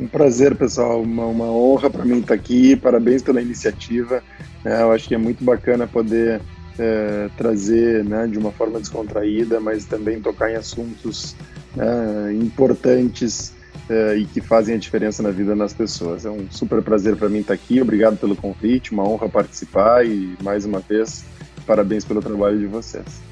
Um 0.00 0.08
prazer, 0.08 0.56
pessoal. 0.56 1.00
Uma, 1.02 1.26
uma 1.26 1.44
honra 1.44 1.88
para 1.88 2.04
mim 2.04 2.18
estar 2.18 2.34
aqui. 2.34 2.74
Parabéns 2.74 3.22
pela 3.22 3.40
iniciativa. 3.40 4.22
É, 4.64 4.82
eu 4.82 4.90
acho 4.90 5.06
que 5.06 5.14
é 5.14 5.18
muito 5.18 5.44
bacana 5.44 5.86
poder 5.86 6.40
é, 6.78 7.28
trazer 7.36 8.04
né, 8.04 8.26
de 8.26 8.38
uma 8.38 8.52
forma 8.52 8.78
descontraída, 8.78 9.60
mas 9.60 9.84
também 9.84 10.20
tocar 10.20 10.50
em 10.50 10.56
assuntos 10.56 11.36
né, 11.74 12.34
importantes 12.34 13.52
é, 13.88 14.16
e 14.16 14.26
que 14.26 14.40
fazem 14.40 14.74
a 14.74 14.78
diferença 14.78 15.22
na 15.22 15.30
vida 15.30 15.54
das 15.54 15.72
pessoas. 15.72 16.24
É 16.24 16.30
um 16.30 16.50
super 16.50 16.82
prazer 16.82 17.16
para 17.16 17.28
mim 17.28 17.40
estar 17.40 17.54
aqui. 17.54 17.80
Obrigado 17.80 18.16
pelo 18.16 18.36
convite, 18.36 18.92
uma 18.92 19.08
honra 19.08 19.28
participar 19.28 20.06
e 20.06 20.36
mais 20.42 20.64
uma 20.64 20.80
vez 20.80 21.24
parabéns 21.66 22.04
pelo 22.04 22.20
trabalho 22.20 22.58
de 22.58 22.66
vocês. 22.66 23.31